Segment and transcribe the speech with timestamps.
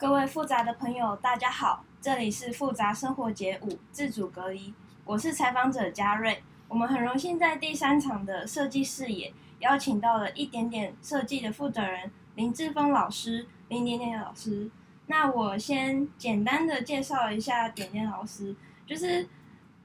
[0.00, 4.72] 各位复杂的朋友，大家好，这里是复杂生活节五自主隔离，
[5.04, 6.42] 我是采访者嘉瑞。
[6.68, 14.70] 我们很荣幸在第三场的设计视野邀请到了一点点设计的负责人林志峰老师，林点点老师。
[15.08, 18.56] 那我先简单的介绍一下点点老师，
[18.86, 19.28] 就是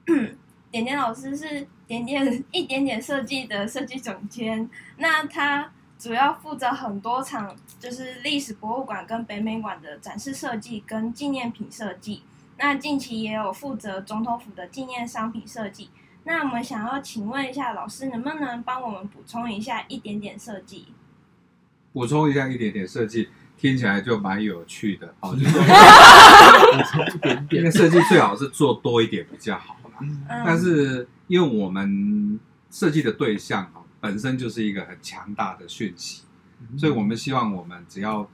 [0.72, 5.70] 点点老师是点点 一点点设计的设计总监，那他。
[5.98, 12.22] 主要负责很多场，就是历史博物馆跟北美馆的展示设计跟纪念品设计。
[12.58, 15.90] 那近期也有负责总统府的纪念商品设计。
[16.24, 20.88] 那我们想要请问一下老师，能不能帮我们补充一下一点点设计？
[21.92, 25.14] 补充一下一点点设计，听起来就蛮有趣的。
[25.20, 29.98] 好， 就是补充一点点，因为设计最好是做多一点比较好啦。
[30.00, 32.38] 嗯，但是因为我们
[32.70, 33.70] 设计的对象
[34.06, 36.22] 本身就是一个很强大的讯息，
[36.78, 38.30] 所以我们希望我们只要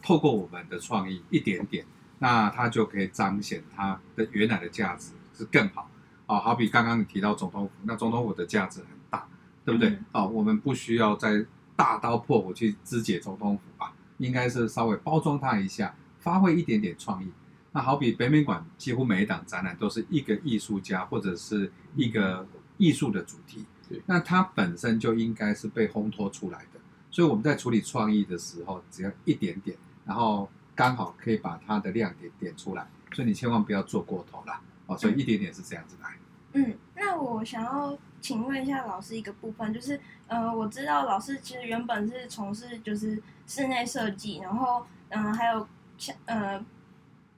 [0.00, 1.84] 透过我们的创意一点点，
[2.20, 5.90] 那它就可以彰显它的原来的价值是更好。
[6.26, 9.26] 哦，好比刚刚你提到总统府，那总统府的价值很大，
[9.64, 9.98] 对不对？
[10.12, 11.44] 哦，我们不需要再
[11.74, 17.32] 大刀破斧去肢解总统府吧，应该是稍微包装它一下，发挥一点点创意。
[17.72, 22.46] 那好比北美馆，几乎每一档展览都是一个艺术家或者是一个
[22.78, 23.66] 艺术的主题。
[24.06, 34.96] 那它本身就应该是被烘托出来的，所以我们在处理创意的时候，只要一点点，然后刚好可以把它的亮点点出来，所以你千万不要做过头了哦。
[34.96, 36.10] 所以一点点是这样子来。
[36.52, 46.64] 嗯，那我想要请问一下老师一个部分，就是呃，我知道老师其实原本是从事就是室内设计，然后嗯、呃，还有相呃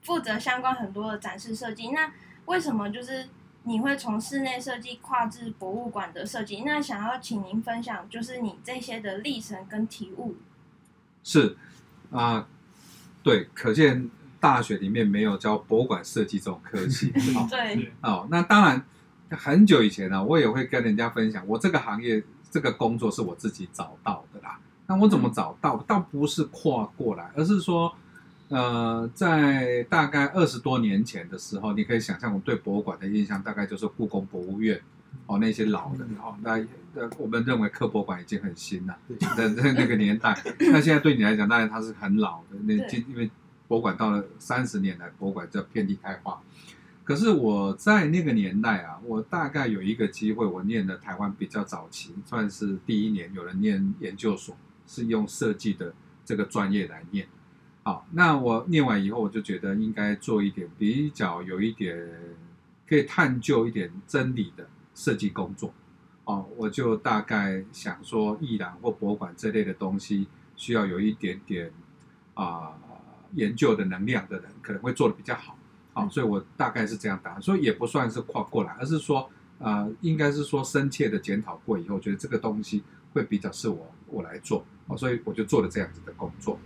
[0.03, 2.13] 负责相关很多的展示设计，那
[2.47, 3.29] 为什么就是？
[3.65, 10.35] 你会从室内设计跨至博物馆的设计，那想要请您分享，就是你这些的历程跟体悟。
[11.23, 11.57] 是
[12.11, 12.47] 啊、呃，
[13.23, 17.13] 对，可见大学里面没有教博物馆设计这种科系。
[17.37, 18.85] 哦、对，哦，那当然，
[19.31, 24.59] 很久以前呢，我也会跟人家分享，我这个行业这个工作是我自己找到的啦。
[24.87, 25.77] 那我怎么找到？
[25.87, 27.95] 倒不是跨过来，而是说。
[28.53, 34.79] 呃，在大概二十多年前的时候，你可以想象我对博物馆的印象，大概就是故宫博物院
[35.25, 36.59] 哦，那些老的哦，那
[36.93, 38.95] 那我们认为科博馆已经很新了，
[39.39, 40.39] 那那那个年代，
[40.71, 42.59] 那现在对你来讲，当然它是很老的。
[42.65, 43.31] 那今因为
[43.67, 46.39] 博物馆到了三十年来，博物馆就遍地开花。
[47.05, 54.55] 可是我在那个年代啊，我大概有一个机会，我念的台湾比较早期，算是第一年有人念研究所，
[54.87, 57.27] 是用设计的这个专业来念。
[57.85, 62.09] 好，那我念完以后，我就觉得应该做一点比较有一点
[62.89, 65.75] 可以探究一点真理的设计工作。
[66.25, 71.73] 哦，我就大概想说，艺廊或博物馆这类的东西，需要有一点点
[72.35, 72.73] 啊、
[73.35, 75.59] 研究的能量的人，可能会做的比较好。
[75.93, 79.29] 好，所以我大概是这样答，所以也不算是跨过来，而是说，
[79.59, 84.65] 呃，应该是说深切的检讨过以后，觉得这个东西会比较适我我来做。
[84.87, 86.57] 哦，所以我就做了这样子的工作。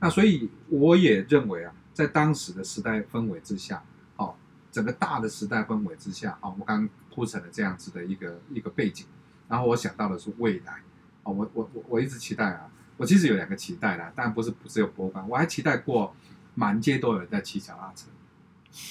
[0.00, 3.82] 那所以我也认为啊，在当时的时代氛围之下，
[4.16, 4.34] 哦，
[4.70, 9.06] 整个大的时代氛围之下，哦，我刚刚铺成了这样子的一个一个背景，
[9.48, 10.82] 然后我想到的是未来，
[11.22, 12.68] 哦，我我我我一直期待啊，
[12.98, 16.14] 我其实有两个期待啦，当然不是不是有博物馆，我还期待过
[16.54, 18.08] 满街都有人在骑脚踏车，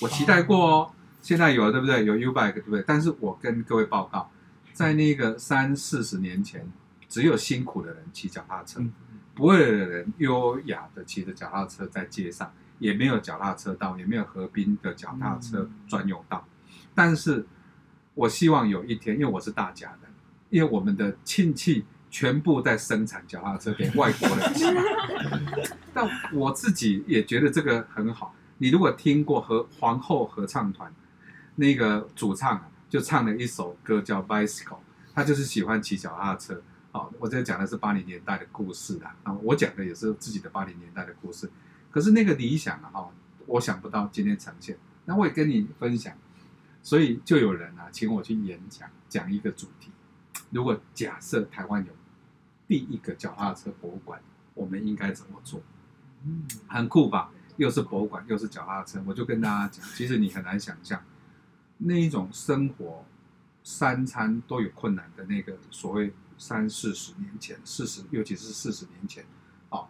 [0.01, 0.91] 我期待过哦，
[1.21, 2.03] 现在有了对不对？
[2.03, 2.83] 有 U-bike 对不对？
[2.87, 4.31] 但是我跟各位报告，
[4.73, 6.67] 在那个三四十年前，
[7.07, 8.81] 只有辛苦的人骑脚踏车。
[9.35, 16.47] 不会有人优雅的骑着脚踏车在街上，也没有脚踏车道，也没有河滨的脚踏车专用道。
[16.95, 17.45] 但是，
[18.13, 20.07] 我希望有一天，因为我是大家的，
[20.49, 24.63] 因为我们的亲戚全部在生产脚踏车给外国人骑。
[25.93, 28.33] 但我自己也觉得这个很好。
[28.57, 30.89] 你如果听过和皇后合唱团
[31.55, 34.69] 那个主唱啊，就唱了一首歌叫《Bicycle》，
[35.13, 36.61] 他就是喜欢骑脚踏车。
[36.95, 39.13] 好，我这讲的是八零年代的故事啦。
[39.23, 41.51] 啊，我讲的也是自己的八零年代的故事。
[41.91, 43.11] 可是那个理想啊，哈，
[43.47, 44.77] 我想不到今天呈现。
[45.03, 46.15] 那我也跟你分享，
[46.81, 49.91] 所以就有人啊，请我去演讲，讲一个主题。
[50.51, 51.91] 如果假设台湾有
[52.65, 54.21] 第一个脚踏车博物馆，
[54.53, 55.61] 我们应该怎么做？
[56.23, 57.29] 嗯，很酷吧？
[57.57, 59.03] 又是博物馆，又是脚踏车。
[59.05, 61.03] 我就跟大家讲，其实你很难想象
[61.77, 63.03] 那一种生活
[63.65, 66.13] 三餐都有困难的那个所谓。
[66.37, 69.25] 三四十年前，四十，尤其是四十年前，
[69.69, 69.87] 哦，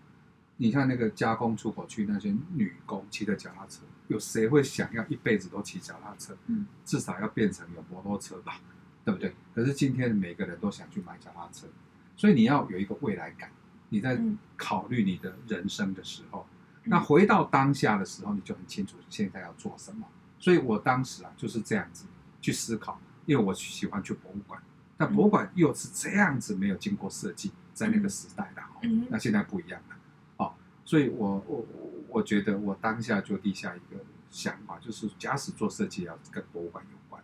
[0.57, 6.37] 你看那个加工出口区那些女工骑的脚踏车，有谁会想要一辈子都骑脚踏车？
[6.47, 8.59] 嗯，至少要变成有摩托车吧，
[9.03, 9.33] 对不对？
[9.53, 11.67] 可是今天每个人都想去买脚踏车，
[12.15, 13.51] 所以你要有一个未来感。
[13.89, 14.19] 你在
[14.57, 16.45] 考虑你的人生的时候，
[16.85, 20.07] 那回到当下的时候，你就很清楚现在要做什么。
[20.39, 22.05] 所以我当时啊就是这样子
[22.41, 24.61] 去思考，因为我喜欢去博物馆，
[24.97, 29.95] 但博物馆又是这样子没有经过设计，在那个时代的，嗯，那现在不一样了，
[30.37, 30.53] 哦，
[30.83, 31.65] 所以我我
[32.09, 37.23] 我觉得我当下就立下一个想法，就是假使做设计要跟博物馆有关，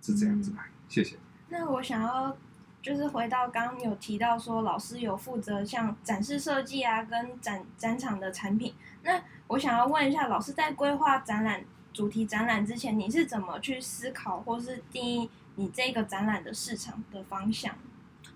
[0.00, 0.64] 是这样子来。
[0.88, 1.16] 谢谢。
[1.48, 2.36] 那我想要。
[2.82, 8.74] 就是回到刚刚有提到说，老师有负责像展示设计啊，跟展展场的产品。
[9.04, 17.74] 那我想要问一下，老师在规划展览主题展览之前，你是怎么去思考或是定义你这个展览的市场的方向？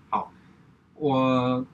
[0.09, 0.31] 好，
[0.95, 1.65] 我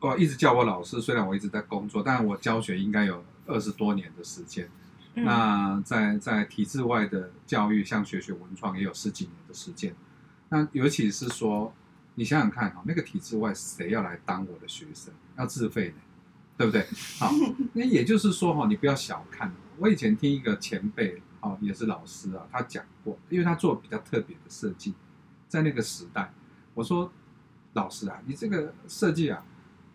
[0.00, 4.68] 我一直叫我老师，虽然我一直在工作，但我教学应该有二十多年的时间。
[5.14, 9.94] 嗯、那在在体制外的教育，像学学文创，也有十几年的时间。
[10.48, 11.72] 那尤其是说。
[12.16, 15.12] 你想想看哈，那个体制外谁要来当我的学生？
[15.36, 15.94] 要自费的，
[16.56, 16.86] 对不对？
[17.18, 17.28] 好，
[17.74, 19.52] 那也就是说哈，你不要小看。
[19.78, 24.94] 我以前听一个前辈，哦，也是老师啊，他讲过，因为他做比较特别的设计，
[25.46, 26.32] 在那个时代，
[26.72, 27.12] 我说
[27.74, 29.44] 老师啊，你这个设计啊，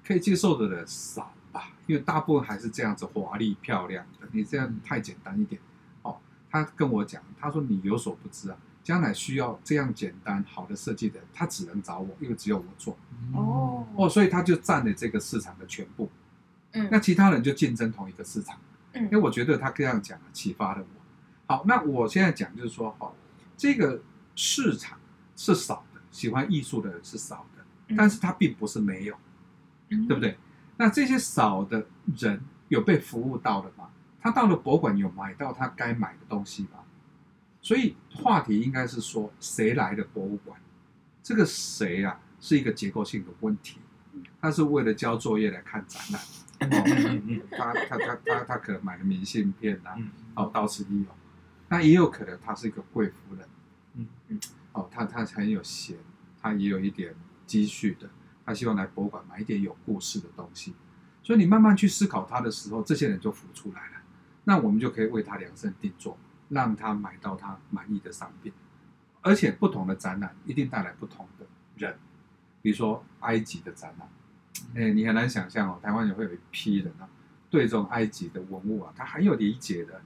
[0.05, 1.71] 可以接受的人少吧？
[1.87, 5.59] 因为大部分还是这样子华丽漂亮的，你这样太简单一点。
[6.03, 6.19] 哦，
[6.51, 8.57] 他跟我讲，他说你有所不知啊。
[8.81, 12.97] 将来需要这样简单好的设计的，他只能找我，因为只有我做。
[13.33, 16.09] 哦哦，所以他就占了这个市场的全部。
[16.73, 18.57] 嗯，那其他人就竞争同一个市场。
[18.93, 20.98] 嗯，因为我觉得他这样讲启发了我。
[21.49, 23.11] 好，那我现在讲就是说，哈，
[23.57, 23.99] 这个
[24.35, 24.99] 市场
[25.35, 27.65] 是少的，喜欢艺术的人是少的，
[27.97, 29.15] 但是他并不是没有，
[29.89, 30.37] 对不对？
[30.77, 33.89] 那这些少的人有被服务到了吗？
[34.21, 36.83] 他到了博物馆有买到他该买的东西吗？
[37.63, 40.61] 所以话题应该是说，谁来的博物馆？
[41.23, 43.79] 这个谁啊，是一个结构性的问题。
[44.39, 46.21] 他是为了交作业来看展览，
[46.69, 49.89] 哦、他他他他他可能买了明信片呐、
[50.35, 51.07] 啊，哦，到此一游。
[51.69, 53.48] 那也有可能他是一个贵夫人，
[53.94, 54.39] 嗯嗯，
[54.74, 55.98] 哦，他他很有闲，
[56.42, 58.10] 他也有一点积蓄的，
[58.45, 60.74] 他希望来博物馆买一点有故事的东西。
[61.24, 64.01] 所以你慢慢去思考他的时候，这些人就浮出来了。
[64.44, 66.18] 那我们就可以为他量身定做。
[66.50, 68.51] 让他买到他满意的商品，
[69.21, 71.45] 而且不同的展览一定带来不同的
[71.77, 71.95] 人，
[72.60, 74.10] 比如说埃及的展览，
[74.74, 77.07] 哎，你很难想象哦，台湾也会有一批人啊，
[77.51, 80.01] 对这种埃及的文物啊，他很有理解的，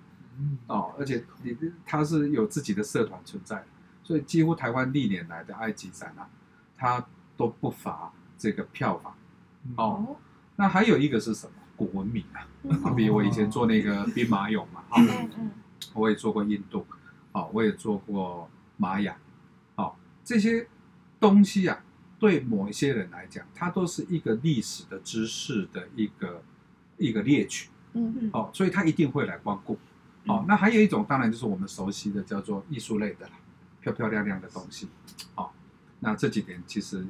[0.68, 3.63] 哦，而且你他是有自己的社团存在，
[4.03, 6.30] 所以几乎台湾历年来的埃及展啊，
[6.77, 9.15] 他都不乏这个票房，
[9.77, 10.15] 哦，
[10.56, 11.53] 那还有一个是什么？
[11.75, 12.47] 古文明啊，
[12.95, 15.30] 比如我以前做那个兵马俑嘛，嗯。
[15.38, 15.51] 嗯。
[15.94, 16.86] 我也做过印度，
[17.33, 19.18] 哦，我也做过玛雅，
[19.75, 19.94] 哦，
[20.24, 20.68] 这些
[21.19, 21.83] 东西啊，
[22.18, 26.41] 对某一些人来讲，它都是一个历史的知识的一个
[26.97, 28.15] 一个猎取，嗯。
[28.21, 29.77] 嗯，哦，所以他一定会来光顾，
[30.25, 33.33] 好，那还有一种当然就是我们熟悉的叫做艺术类的啦，
[33.81, 34.87] 漂漂亮亮的东西，
[35.35, 35.53] 好，
[35.99, 37.05] 那这几年其实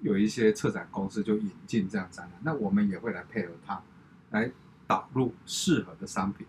[0.00, 3.82] 有一些策展公司就引进这样展览，那我们也会来配合它，
[4.30, 4.50] 来
[4.86, 6.46] 导入适合的商品，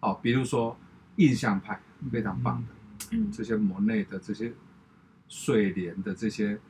[0.00, 0.76] 哦，比如说。
[1.18, 1.80] 印象派
[2.12, 4.52] 非常棒的，嗯，这些莫内的这些
[5.28, 6.60] 睡莲的这些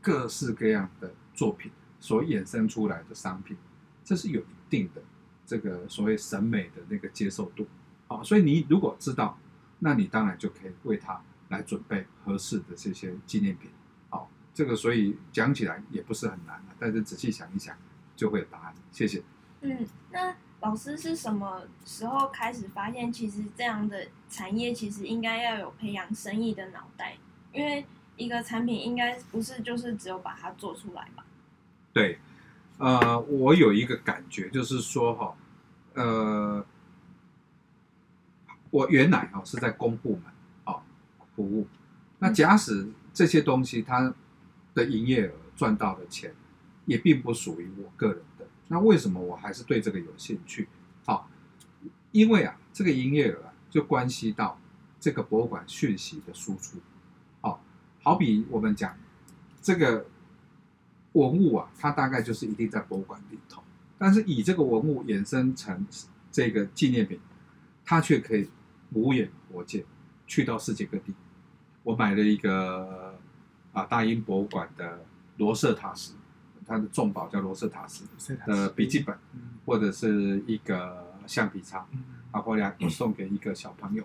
[0.00, 3.56] 各式各样的作品所衍生出来的商品，
[4.04, 5.02] 这是有一定的
[5.44, 7.66] 这个所谓审美的那个接受度，
[8.08, 9.38] 好，所以你如果知道，
[9.78, 13.70] 那你当然就可以为他来准备合适的这些纪念品，
[14.10, 17.76] 好，这个所以讲起来也不是很难的，但是仔细想一想
[18.16, 18.74] 就会有答案。
[18.90, 19.22] 谢谢。
[19.60, 20.34] 嗯，那。
[20.60, 27.16] 老师是什么时候开始发现，其实这样的产业其实应该要有培养生意的脑袋？
[27.52, 31.24] 因为一个产品应该不是就是只有把它做出来吧？
[31.92, 32.18] 对，
[32.78, 35.36] 呃，我有一个感觉，就是说哈，
[35.94, 36.66] 呃，
[38.70, 40.24] 我原来哦是在公部门
[40.64, 40.82] 哦
[41.34, 41.66] 服务，
[42.18, 44.14] 那假使这些东西它
[44.74, 46.34] 的营业额赚到的钱，
[46.84, 48.46] 也并不属于我个人的。
[48.68, 50.68] 那为什么我还是对这个有兴趣？
[51.04, 51.30] 好，
[52.12, 54.60] 因为啊，这个营业额啊，就关系到
[55.00, 56.78] 这个博物馆讯息的输出。
[57.40, 57.64] 好，
[58.02, 58.96] 好比我们讲
[59.62, 60.06] 这个
[61.12, 63.62] 文物啊，它大概就是一定在博物馆里头，
[63.96, 65.86] 但是以这个文物衍生成
[66.30, 67.18] 这个纪念品，
[67.84, 68.48] 它却可以
[68.92, 69.84] 无远弗届，
[70.26, 71.14] 去到世界各地。
[71.82, 73.14] 我买了一个
[73.72, 75.04] 啊，大英博物馆的
[75.36, 76.12] 罗瑟塔石。
[76.66, 78.04] 它的重宝叫罗瑟塔斯
[78.44, 79.16] 的笔记本，
[79.64, 81.78] 或者是一个橡皮擦，
[82.30, 84.04] 啊，后来我送给一个小朋友，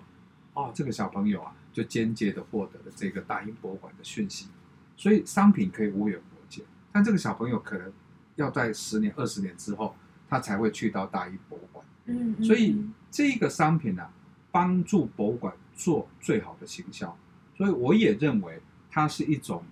[0.53, 4.47] 哦，这个小朋友啊，就间接的获得了这个大英博物馆的讯息，
[4.95, 6.63] 所以商品可以无远弗届，
[6.93, 7.91] 但这个小朋友可能
[8.35, 9.93] 要在十年、二十年之后，
[10.29, 14.09] 他才会去到大英博物馆，嗯，所以这个商品呢、啊，
[14.53, 17.17] 帮助博物馆做最好的行销，
[17.57, 19.63] 所以我也认为它是一种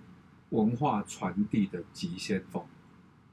[0.50, 2.66] 文化传递的急先锋，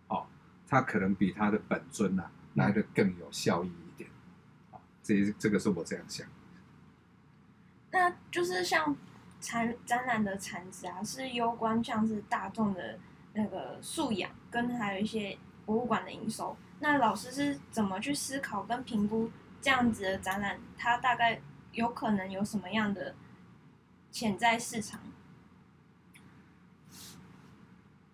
[0.09, 0.27] 哦，
[0.67, 4.07] 它可能比它的本尊呢、来得更有效益一点，
[4.69, 6.27] 啊，这这个是我这样想。
[7.89, 8.95] 那就是像
[9.39, 12.99] 展展览的产值啊，是攸关像是大众的
[13.33, 16.55] 那个素养，跟还有一些博物馆的营收。
[16.79, 21.41] 那老师是怎么去思考跟评估这样子的展览，它大概
[21.73, 23.15] 有可能有什么样的
[24.11, 24.99] 潜在市场？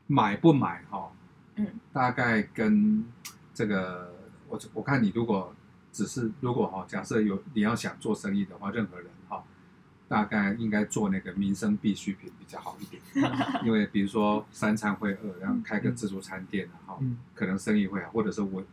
[0.08, 1.12] 买不买哈？
[1.56, 3.06] 嗯，大概跟
[3.54, 4.14] 这个
[4.48, 5.56] 我我看你如果
[5.92, 9.44] 只是如果哈，假设有你要想做生意的话，任何人哈。
[10.08, 13.02] 大概应该做那个民生必需品比较好一点，
[13.66, 17.00] 因为比如说三餐会饿，然后开个自助餐店哈，
[17.34, 18.64] 可能生意会好，或者是文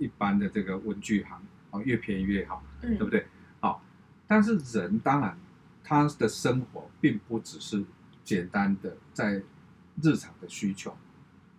[0.00, 1.40] 一般的这个文具行
[1.72, 3.26] 啊，越便宜越好，对不对？
[3.58, 3.82] 好，
[4.28, 5.36] 但是人当然
[5.82, 7.84] 他的生活并不只是
[8.22, 9.42] 简单的在
[10.00, 10.96] 日常的需求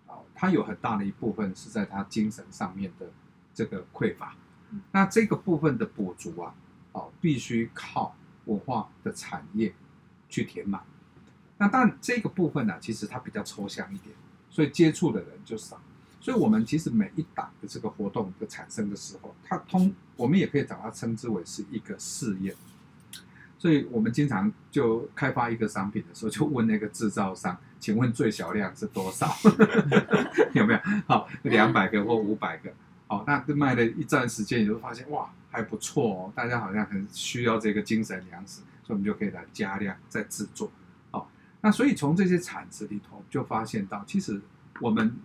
[0.08, 3.12] 啊，他有很大的一部分是在他精神上面的
[3.54, 4.34] 这个匮乏，
[4.94, 6.56] 那这个部分的补足啊，
[6.94, 8.16] 哦，必须靠。
[8.46, 9.74] 文化的产业
[10.28, 10.84] 去填满，
[11.58, 14.14] 那但这个部分呢，其实它比较抽象一点，
[14.50, 15.80] 所以接触的人就少。
[16.24, 22.56] 所以，我们其实每一档的这个活动的产生的时候，它通我们也可以把它称之为是一个试验。
[23.60, 29.30] 所以我们经常就开发一个商品的时候，就问那个制造商：“请问最小量是多少？
[30.56, 30.80] 有没有？
[31.08, 32.72] 好，两百个或五百个。”
[33.08, 35.30] 好，那卖了一段时间，你就发现哇。
[35.56, 40.72] 还不错哦，大家好像很需要这个精神粮食，所以我们就可以来加量再制作。
[41.12, 41.30] 好，
[41.62, 44.42] 那所以从这些产值里头就发现到，其实
[44.82, 45.16] 我们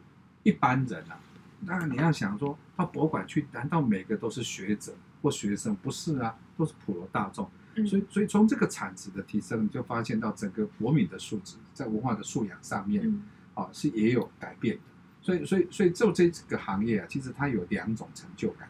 [0.48, 1.20] 一般人啊，
[1.66, 5.76] 当然你要想说到博物馆去，难道每个都是学者或学生？
[5.76, 7.46] 不是啊，都是普罗大众。
[7.86, 14.82] 所以，所以从这个产值的提升，你就发现到整个国民的素质在文化的素养上面，啊，是也有改变的。
[15.20, 18.66] 所以，所以，所以就这个行业啊，其实它有两种成就感。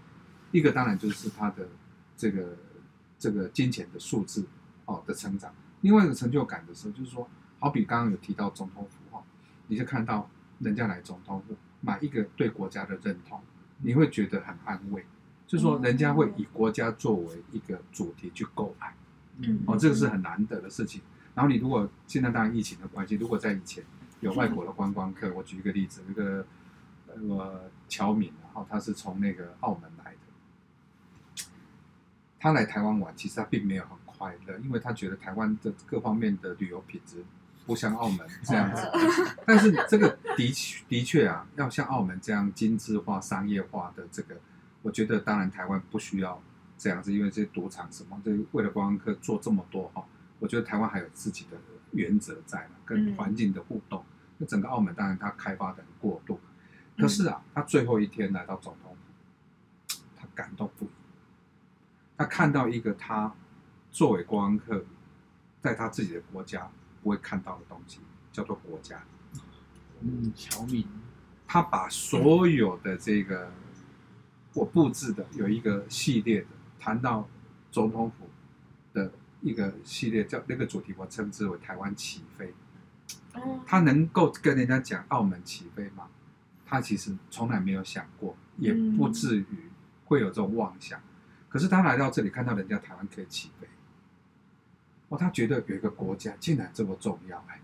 [0.51, 1.69] 一个当然就是它的
[2.17, 2.57] 这个
[3.21, 4.45] 这个金钱的数字
[4.87, 7.29] 哦的成长，另外一个成就感的时候，就是说，
[7.61, 9.23] 好比刚刚有提到总统府哈，
[9.69, 13.41] 你就看到人家来总统府买一个对国家的认同，
[13.79, 15.05] 你会觉得很安慰，
[15.47, 18.95] 就是说人家会以国家作为一个主题去购买，
[19.39, 21.01] 嗯，哦，这个是很难得的事情。
[21.35, 23.85] 然后你如果现在当然疫情的关系，如果在以前
[24.21, 26.45] 有外国的观光客，我举一个例子，那个
[27.07, 30.19] 呃乔敏，然后他是从那个澳门来的。
[32.41, 37.25] 他来台湾玩，其实他并没有很快乐，因为他觉得台湾的各方面的旅游品质
[37.69, 38.83] 不像澳门这样子。
[39.45, 44.35] 但是这个的确的确啊，要像澳门这样精致化、商业化的这个，
[44.81, 46.43] 我觉得当然台湾不需要
[46.79, 50.03] 这样子，因为这些赌场什么，这为了观光客做这么多哈，
[50.39, 51.59] 我觉得台湾还有自己的
[51.91, 54.03] 原则在，跟环境的互动。
[54.39, 56.41] 那整个澳门当然它开发的很过度，
[56.97, 58.97] 可是啊，他最后一天来到总统
[59.89, 60.89] 府，他感动不已。
[62.17, 63.35] 他看到一个他
[63.91, 64.85] 作为观光客，
[65.61, 66.71] 在他自己的国家
[67.09, 68.01] 不会看到的东西，
[68.31, 69.03] 叫做国家。
[70.03, 70.87] 嗯，乔敏，
[71.47, 73.51] 他把所有的这个
[74.53, 76.49] 我布置的有一个系列的，
[76.79, 77.27] 谈到
[77.71, 78.29] 总统府
[78.93, 79.11] 的
[79.41, 82.53] 一个系列，叫那个主题，我称之为台湾起飞。
[83.65, 86.09] 他能够跟人家讲澳门起飞吗？
[86.67, 89.47] 他其实从来没有想过，也不至于
[90.05, 91.01] 会有这种妄想。
[91.49, 93.67] 可是他来到这里，看到人家台湾可以起飞，
[95.09, 97.61] 哦，他觉得有一个国家竟然这么重要哎，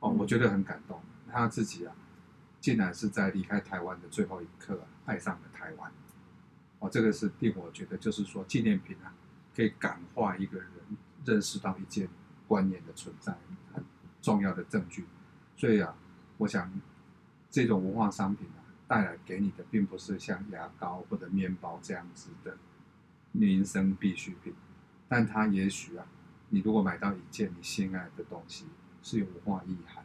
[0.00, 1.00] 哦，我觉得很感动。
[1.30, 1.94] 他自己啊，
[2.60, 5.92] 竟然是在离开台湾的最后一刻，爱上了台湾，
[6.80, 9.14] 哦，这个是令我觉得就是说纪念品啊，
[9.54, 10.68] 可以感化一个人
[11.24, 12.08] 认识到一件
[12.48, 13.36] 观念的存在，
[13.72, 13.84] 很
[14.20, 15.06] 重要的证据。
[15.56, 15.94] 所以啊，
[16.38, 16.72] 我想
[17.50, 22.56] 这种文化商品啊，带来给你的并不是像牙膏或者面包这样子的。
[23.32, 24.52] 民生必需品，
[25.06, 26.04] 但它也许啊，
[26.50, 28.66] 你如果买到一件你心爱的东西，
[29.02, 30.04] 是有文化意涵，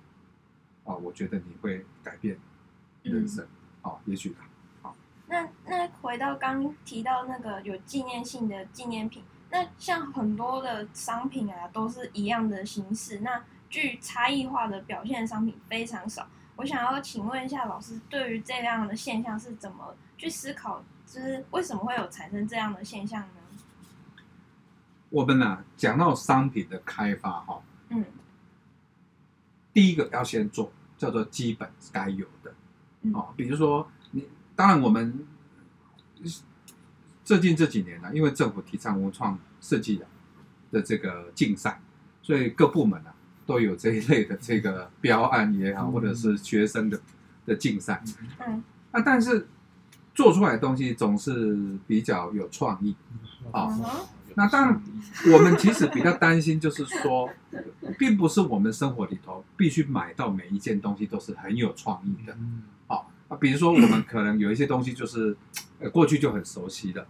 [0.86, 2.38] 啊，我觉得你会改变
[3.04, 3.46] 人生，
[3.84, 4.36] 嗯、啊，也许的，
[4.82, 4.94] 啊。
[5.28, 16.28] 那那回到刚提到那个有纪念性的纪念品，那像很多的商品啊，都是一样的形式，那具差异化的表现的商品非常少。
[16.58, 20.84] 我想要请问一下老师，对于这样的现象是怎么去思考？
[21.06, 23.42] 就是为什么会有产生这样的现象呢？
[25.16, 28.04] 我们呢、啊，讲到商品的开发哈，嗯，
[29.72, 32.54] 第一个要先做叫做基本该有的，
[33.04, 35.26] 嗯、比如说你，当然我们
[37.24, 40.06] 最近这几年呢、啊，因为政府提倡文创设计的
[40.70, 41.82] 的这个竞赛，
[42.22, 47.00] 所以各部门啊都有这一类的这个标案也好，或者是学生的
[47.46, 48.04] 的竞赛。
[48.46, 49.48] 嗯，那但是
[50.14, 52.94] 做出来的东西总是比较有创意。
[53.54, 53.70] 啊。
[54.38, 54.82] 那当然，
[55.34, 57.30] 我们其实比较担心，就是说，
[57.98, 62.36] 并不是我们生活里头必须买到每一件东西都是很有创意的。
[62.86, 65.36] 好啊，比如说我们可能有一些东西就是，
[65.80, 67.08] 呃，过去就很熟悉的。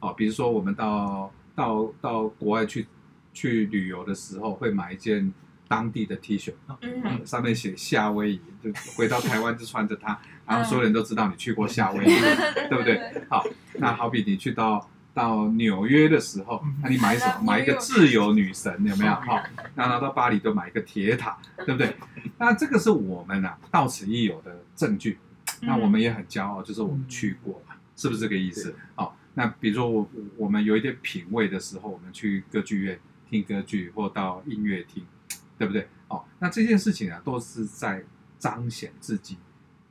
[0.00, 2.86] 啊，比如说我们到到到国外去
[3.32, 5.32] 去旅游的时候，会买一件
[5.66, 6.52] 当地的 T 恤，
[6.82, 12.08] 嗯，上面写夏威夷，就回到台湾就穿着它，然后所有人都知道你去过夏威夷，
[12.68, 13.24] 对不对？
[13.30, 13.42] 好，
[13.78, 14.86] 那好比你去到。
[15.16, 17.44] 到纽约的时候，那你买什么？
[17.46, 19.14] 买一个自由女神有没有？
[19.14, 19.42] 好，
[19.74, 21.96] 那到巴黎就买一个铁塔，对不对？
[22.36, 25.18] 那这个是我们啊到此一游的证据。
[25.62, 28.76] 那我们也很骄傲，就是我们去过嘛，是不是这个意思？
[28.94, 30.06] 好，那比如说我
[30.36, 35.02] 我们有一点品味的时候，我们去歌剧院听歌剧，或到音乐厅，
[35.56, 35.88] 对不对？
[36.08, 38.04] 哦，那这件事情啊，都是在
[38.38, 39.38] 彰显自己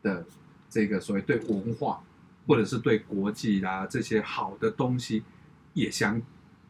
[0.03, 0.23] 的
[0.69, 1.99] 这个所谓对文化。
[2.47, 5.23] 或者是对国际啦、啊、这些好的东西
[5.73, 6.21] 也相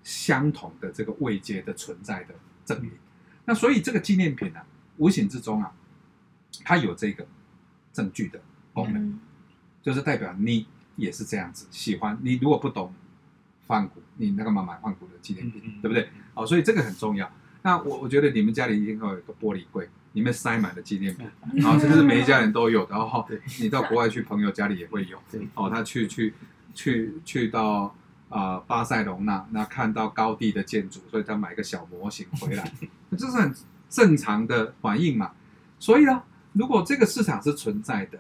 [0.04, 2.92] 相同的这个位阶的存在的证明，
[3.46, 4.66] 那所以这个纪念品呢、啊，
[4.98, 5.72] 无形之中啊，
[6.64, 7.26] 它有这个
[7.92, 8.40] 证据的
[8.74, 9.20] 功能，嗯、
[9.82, 12.18] 就是代表你也是这样子喜欢。
[12.22, 12.94] 你如果不懂
[13.68, 16.10] 换股，你那个嘛买换股的纪念品，嗯、对不对？
[16.34, 17.32] 哦，所以这个很重要。
[17.64, 19.90] 那我我觉得你们家里一定会有一个玻璃柜。
[20.16, 22.96] 里面塞满了纪念品，然后这个是每一家人都有的。
[22.96, 23.28] 然后
[23.60, 25.20] 你到国外去，朋友家里也会有。
[25.56, 26.34] 哦，他去去
[26.74, 27.94] 去去到
[28.30, 32.72] 啊巴塞隆那，那看到高地的建筑，所以他买个小模型回来，
[33.18, 33.54] 这是很
[33.90, 35.34] 正常的反应嘛。
[35.80, 38.18] 所以呢，如果这个市场是存在的，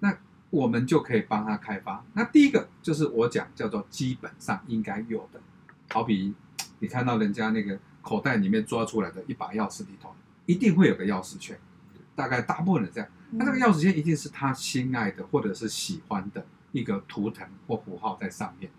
[0.00, 0.16] 那
[0.48, 2.02] 我们就可以帮他开发。
[2.14, 5.38] 那第一个就是我讲叫做基本上应该有的，
[5.90, 6.32] 好比
[6.78, 10.14] 你看到人家那个口袋里面抓出来的一把钥匙里头。
[10.46, 11.58] 一定会有个钥匙圈，
[12.14, 13.08] 大概大部分人这样。
[13.30, 18.70] 那这个钥匙圈一定是他心爱的或者是喜欢的一个图腾或符号在上面。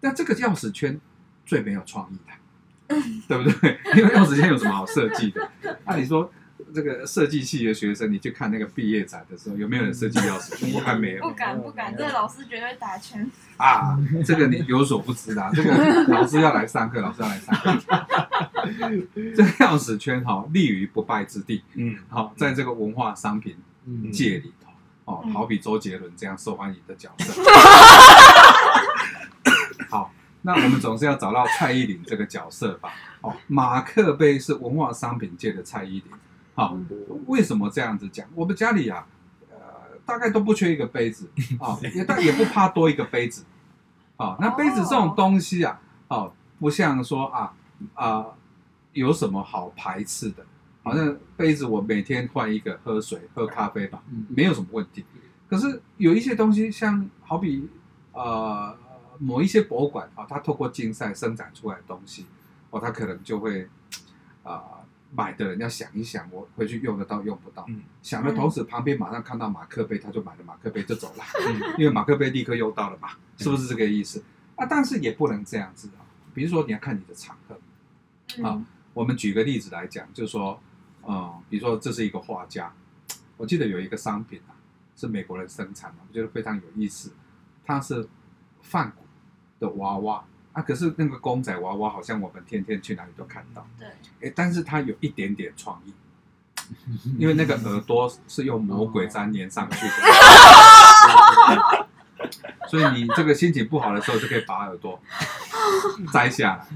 [0.00, 1.00] 那这个钥匙圈
[1.44, 2.94] 最没有创意的，
[3.28, 3.78] 对不对？
[3.96, 5.50] 因为钥匙圈有什么好设计的？
[5.84, 6.32] 那你说。
[6.74, 10.72] 这个设计系的学生，你去看那个毕业展的时候，有没有人设计钥匙圈？
[10.74, 11.22] 我看没有。
[11.22, 13.30] 不敢不敢，这个老师绝对打圈。
[13.56, 17.78] 啊，这个你有所不知啦， 这个老师要来上课，老师要来上课。
[19.36, 21.62] 这个钥匙圈哈，立于不败之地。
[21.74, 23.56] 嗯，好，在这个文化商品
[24.12, 24.70] 界里头，
[25.04, 27.42] 哦，好比周杰伦这样受欢迎的角色。
[29.88, 32.92] 好，那我们总是要找到蔡依林这个角色吧？
[33.22, 36.12] 哦，马克杯是文化商品界的蔡依林。
[36.54, 36.76] 好，
[37.26, 38.26] 为什么这样子讲？
[38.34, 39.06] 我们家里啊，
[39.50, 39.56] 呃，
[40.04, 43.44] 大概都不缺一个杯子啊， 也但也不怕多一个杯子。
[44.16, 47.54] 啊，那杯子这种东西啊，哦，不像说啊
[47.94, 48.26] 啊，
[48.92, 50.44] 有什么好排斥的？
[50.82, 55.04] 好像杯子我每天换一个，喝水、喝咖啡吧，没有什么问题。
[55.48, 57.68] 可是有一些东西，像好比
[58.12, 58.76] 呃
[59.18, 62.26] 某一些博物馆啊，它透过竞赛生产出来的东西，
[62.70, 63.68] 哦，它可能就会
[64.42, 64.62] 啊。
[65.12, 67.64] 买的人要想一想，我回去用得到用不到。
[67.68, 74.22] 嗯、想的同时，旁边马上看到马克杯，他就买了马克杯就走了，嗯、 因为马克杯立刻用到了嘛，是不是这个意思？
[74.56, 76.06] 啊，但是也不能这样子啊。
[76.32, 77.58] 比如说，你要看你的场合。
[78.38, 80.60] 嗯、啊，我们举个例子来讲，就是说，
[81.06, 82.72] 嗯，比如说这是一个画家，
[83.36, 84.54] 我记得有一个商品啊，
[84.94, 87.10] 是美国人生产的，我觉得非常有意思，
[87.64, 88.08] 它是
[88.62, 89.02] 梵谷
[89.58, 90.24] 的娃娃。
[90.52, 93.64] 啊，可是那个公仔娃娃好像我们天天去哪里都看到。
[93.78, 93.86] 对。
[94.22, 95.94] 哎，但是它有一点点创意，
[97.18, 99.92] 因为那个耳朵是用魔鬼粘粘上去的。
[102.68, 105.00] 所以你这个心情不好的时候就可以把耳朵
[106.12, 106.66] 摘下来。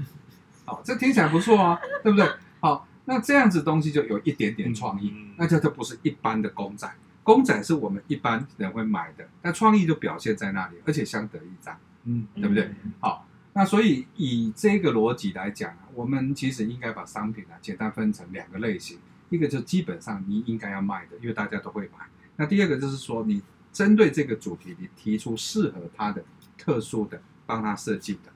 [0.65, 2.29] 好，这听起来不错啊，对不对？
[2.61, 6.89] 好，那这样子东西就有一点点创意，那这就不是一般的公仔。
[7.23, 12.73] 公仔是我们一般人会买的，但创意就表现在那里，而且相得益彰，嗯，对不对？
[12.99, 13.25] 好。
[13.57, 22.05] 那所以以这个逻辑来讲啊，我们其实应该把商品啊简单分成两个类型，一个就基本上你应该要卖的，因为大家都会买。
[22.35, 23.41] 那第二个就是说，你
[23.71, 26.21] 针对这个主题，你提出适合它的
[26.57, 28.33] 特殊的，帮他设计的。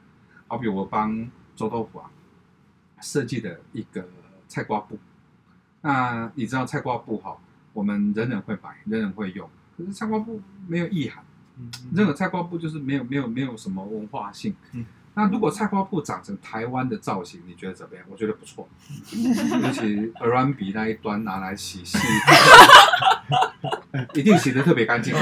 [0.47, 2.10] 好比我帮周豆腐啊
[3.01, 4.08] 设计的一个
[4.47, 4.97] 菜瓜布。
[5.82, 7.38] 那你知道菜瓜布哈，
[7.73, 11.25] 我们人人会买，人人会用，可是菜瓜布没有意涵，
[11.93, 14.55] 任何菜瓜布就是没有没有没有什么文化性。
[15.15, 18.06] 那如果菜花布长成台湾的造型，你觉得怎么样？
[18.10, 18.67] 我觉得不错，
[19.63, 21.98] 尤其鹅銮鼻那一端拿来洗洗，
[24.13, 25.13] 一定洗得特别干净，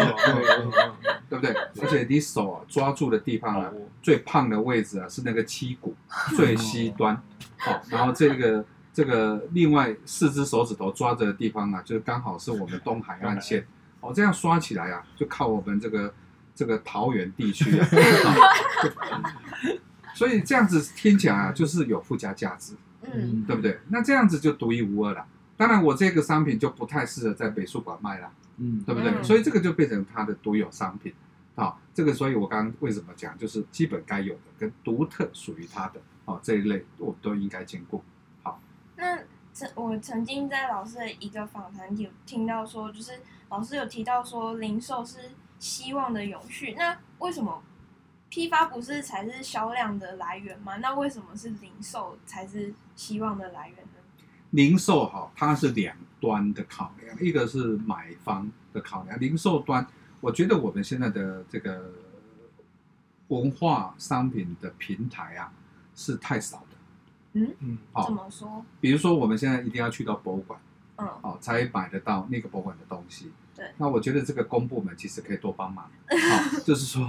[1.29, 1.51] 对不对？
[1.81, 5.95] 而且你手啊抓住的地方啊哦，最胖的位置啊是那个七骨
[6.35, 7.19] 最西端，
[7.57, 13.65] 好，然后这个这个另外四只手指头抓着的地方啊，就刚好是我们东海岸线，
[14.01, 16.13] 哦，这样刷起来啊，就靠我们这个
[16.57, 17.87] 这个桃园地区啊，
[20.15, 23.79] 所以这样子听起来啊，就是有附加价值，嗯对不对？
[23.89, 25.25] 那这样子就独一无二了。
[25.55, 28.31] 当然，我这个商品就不太适合在美术馆卖了。
[28.57, 29.11] 嗯，对不对？
[29.11, 31.13] 嗯所以这个就变成它的独有商品，
[31.55, 38.03] 好，这个所以我刚刚为什么讲，就是基本该有的跟独特属于它的，哦，这一类我都应该兼顾。
[38.95, 39.19] 那
[39.53, 43.11] 曾我曾经在老师的一个访谈有听到说，就是
[43.49, 45.17] 老师有提到说，零售是
[45.59, 46.73] 希望的永续。
[46.73, 47.63] 那为什么
[48.29, 50.77] 批发不是才是销量的来源吗？
[50.77, 53.91] 那为什么是零售才是希望的来源呢？
[54.51, 59.85] 零售哈，它是两端的考量，一个是买方的考量，零售端，
[60.21, 61.91] 我觉得我们现在的这个
[63.27, 65.51] 文化商品的平台啊
[65.95, 66.77] 是太少的。
[67.33, 68.65] 嗯，嗯，好怎么说？
[68.79, 70.59] 比如说我们现在一定要去到博物馆。
[70.99, 73.31] 嗯哦，才买得到那个博物馆的东西。
[73.57, 75.83] 对那我觉得这个公部门其实可以多帮忙。
[76.07, 77.05] 好、就是说，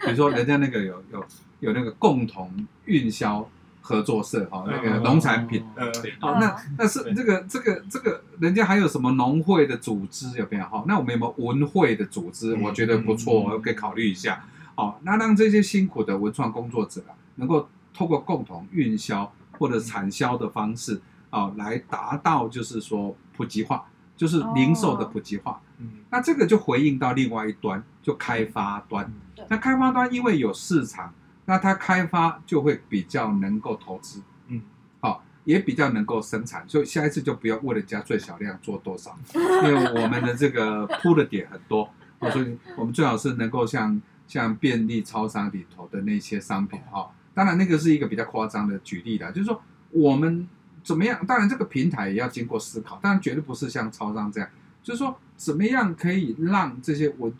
[0.00, 1.24] 比如说人家那个有有
[1.60, 2.50] 有那个共同
[2.86, 3.48] 运销
[3.80, 5.64] 合作社，哈、哦，那个农产品。
[5.76, 5.86] 呃，
[6.18, 10.64] 好、那那是这个这个这个，人家还有什么农会的组织有没有？
[10.64, 12.56] 哈，那我们有没有文会的组织？
[12.56, 14.44] 嗯我觉得不错，嗯我可以考虑一下。
[14.74, 23.84] 好，那让这些辛苦的文创工作者啊，能够透过共同运销或者产销的方式啊，来达到就是说普及化，
[24.16, 25.60] 就是零售的普及化。
[25.84, 29.12] 嗯，那这个就回应到另外一端，就开发端。
[29.34, 29.44] 对。
[29.48, 31.12] 那开发端因为有市场，
[31.44, 34.62] 那它开发就会比较能够投资，嗯，
[35.00, 50.48] 好、也比较能够生产，所以下一次就不要为了加最小量做多少， 因为我们的这个铺的点很多，哦所以我们最好是能够像像便利超商里头的那些商品哈、哦，当然那个是一个比较夸张的举例啦，就是说我们
[50.82, 54.48] 怎么样，当然这个平台也要经过思考，当然绝对不是像超商这样，
[54.84, 57.32] 就是说怎么样可以让这些文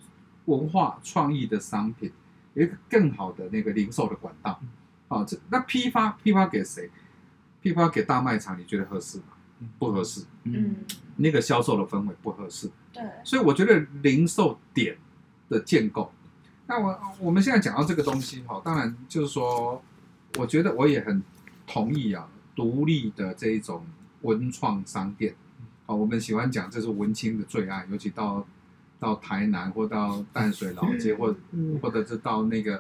[0.46, 2.11] 文化创意的商品
[2.54, 4.61] 有一个更好的那个零售的管道，
[5.07, 6.90] 啊，这那批发批发给谁？
[7.61, 9.24] 批发给大卖场，你觉得合适吗？
[9.78, 10.76] 不合适，嗯，
[11.16, 12.70] 那个销售的氛围不合适。
[12.92, 14.96] 对，所以我觉得零售点
[15.48, 16.12] 的建构，
[16.66, 19.83] 那我我们现在讲到这个东西哈，当然就是说，
[20.37, 21.22] 我觉得我也很
[21.66, 23.87] 同意啊，独立的这一种
[24.22, 25.35] 文创商店，
[25.87, 28.47] 啊，我们喜欢讲这是文青的最爱，尤其到
[28.99, 31.35] 到台南或到淡水老街， 或
[31.83, 32.79] 或者是到那个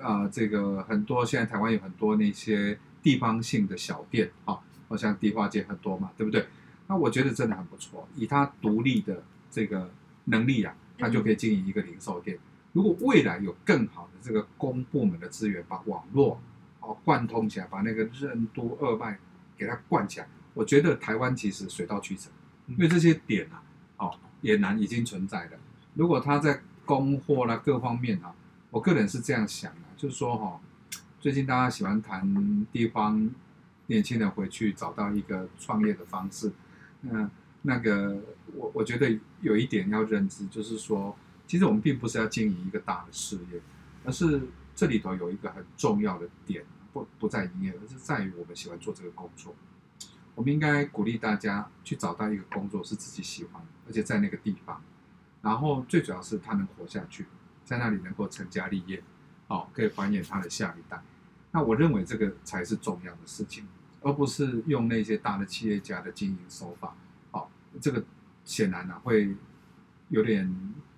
[0.00, 6.46] 啊、呃，这个很多现在台湾有很多那些地方性的小店啊，好像迪化街很多嘛，对不对？
[6.88, 9.90] 那我觉得真的很不错，以他独立的这个
[10.26, 12.38] 能力啊，他就可以经营一个零售店。
[12.72, 16.38] 如果未来有更好的这个公部门的资源，把网络
[16.80, 19.18] 哦贯通起来，把那个任督二脉
[19.56, 22.32] 给它贯起来，我觉得台湾其实水到渠成，
[22.66, 23.62] 因为这些点啊，
[23.98, 25.50] 哦也难已经存在了。
[25.92, 28.34] 如果它在供货啦各方面啊，
[28.70, 30.60] 我个人是这样想的，就是说哈、哦，
[31.20, 33.30] 最近大家喜欢谈地方
[33.88, 36.50] 年轻人回去找到一个创业的方式，
[37.02, 37.30] 嗯。
[37.68, 38.16] 那个，
[38.54, 41.16] 我我觉得有一点要认知，就是说，
[41.48, 43.60] 其实我们并不是要经营一个大的事业，
[44.04, 44.40] 而是
[44.72, 49.52] 这里头有一个很重要的点，不不在营业，而是在于我们喜欢做这个工作。
[50.36, 54.80] 我们应该鼓励大家去找到一个工作是自己喜欢，而且在那个地方，
[55.42, 57.26] 然后最主要是他能活下去，
[57.64, 59.02] 在那里能够成家立业，
[59.48, 61.02] 哦，可以繁衍他的下一代。
[61.50, 63.66] 那我认为这个才是重要的事情，
[64.02, 66.94] 而不是用那些大的企业家的经营手法。
[67.78, 68.02] 这个
[68.44, 69.34] 显然呢、啊、会
[70.08, 70.50] 有点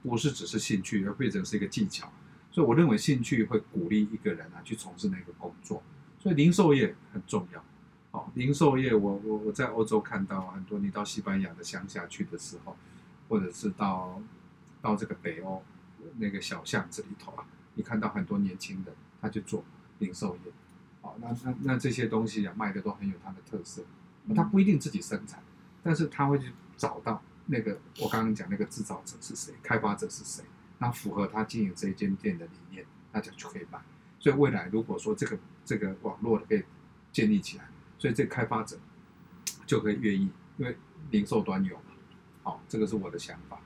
[0.03, 2.13] 不是只是兴趣，而变成是一个技巧。
[2.51, 5.83] 所以我认为兴趣会鼓励一个人啊去从事那个工作。
[6.21, 7.65] 所以零售业很重要。
[8.11, 12.77] 哦，零售业我我我在欧洲看到很多，你到西班牙的乡下去的时候，
[13.29, 14.21] 或者是到
[14.81, 15.63] 到这个北欧
[16.17, 17.45] 那个小巷子里头啊，
[17.75, 19.63] 你看到很多年轻人他去做
[19.99, 20.53] 零售业。
[21.03, 23.83] 哦，那那那这些东西啊卖的都很有它的特色，
[24.35, 25.43] 他不一定自己生产。
[25.83, 30.43] 但是他会去找到那个我刚刚讲那个制造者是谁，开发者是谁，
[30.79, 33.79] 那符合他经营这一间店的理念，那就就可以买。
[34.19, 36.65] 所以未来如果说这个这个网络可以
[37.13, 37.69] 建立起来，
[37.99, 38.79] 所以这个开发者
[39.67, 40.77] 就可以愿意，因为
[41.11, 41.83] 零售端有嘛。
[42.43, 43.61] 好，这个是我的想法。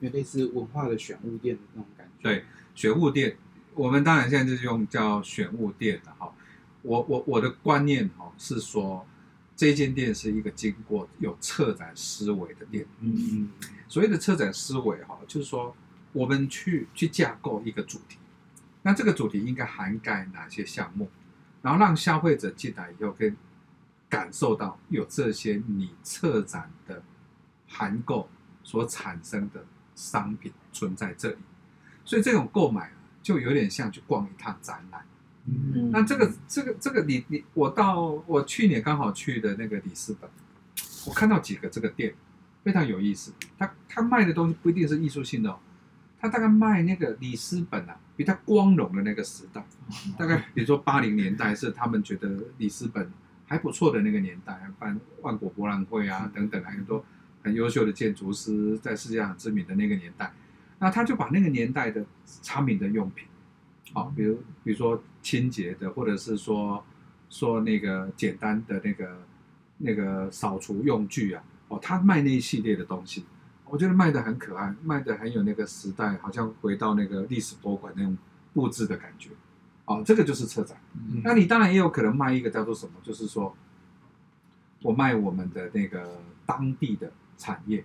[0.00, 2.22] 有类似文化的选物店的那种感觉。
[2.22, 2.44] 对，
[2.74, 3.36] 选物店，
[3.74, 6.34] 我们当然现在就是用叫选物店的哈。
[6.82, 9.06] 我我我的观念哈是说，
[9.56, 12.84] 这间店是一个经过有策展思维的店。
[13.00, 13.50] 嗯嗯，
[13.88, 15.74] 所谓的策展思维哈，就是说
[16.12, 18.18] 我们去去架构一个主题，
[18.86, 21.10] 那这个主题应该涵盖哪些项目，
[21.62, 23.32] 然后让消费者进来以后可以
[24.10, 27.02] 感受到有这些你策展的
[27.66, 28.28] 涵购
[28.62, 31.38] 所产生的商品存在这里，
[32.04, 32.92] 所以这种购买
[33.22, 35.02] 就有点像去逛一趟展览。
[35.46, 40.30] 嗯那这个这个这个你你我到我去年刚好去的那个里斯本，
[41.06, 42.14] 我看到几个这个店
[42.62, 45.58] 非常有意思，他他卖的东西不一定是艺术性的哦，
[46.24, 49.62] 他大概卖那个里斯本啊，比较光荣的那个时代，
[50.16, 53.10] 大概比如说八零年代是他们觉得里斯本
[53.44, 57.04] 还不错的那个年代，办万国博览会啊等等，还有很多
[57.42, 60.32] 很优秀的建筑师在世界上知名的那个年代，
[60.78, 62.02] 那他就把那个年代的
[62.40, 63.28] 产品的用品。
[63.92, 66.82] 好，比如比如说清洁的，或者是说
[67.28, 69.26] 说那个简单的那个
[69.76, 73.26] 那个扫除用具啊，哦，他卖那一系列的东西，
[73.66, 78.16] 我觉得卖的很可爱，卖的很有那个时代，好像回到那个历史博物馆那种
[78.52, 79.30] 布置的感觉，
[79.86, 80.76] 哦，这个就是车展。
[80.94, 83.54] 嗯那你当然也有可能卖一个叫做什么，就是说
[84.82, 87.84] 我卖我们的那个当地的产业，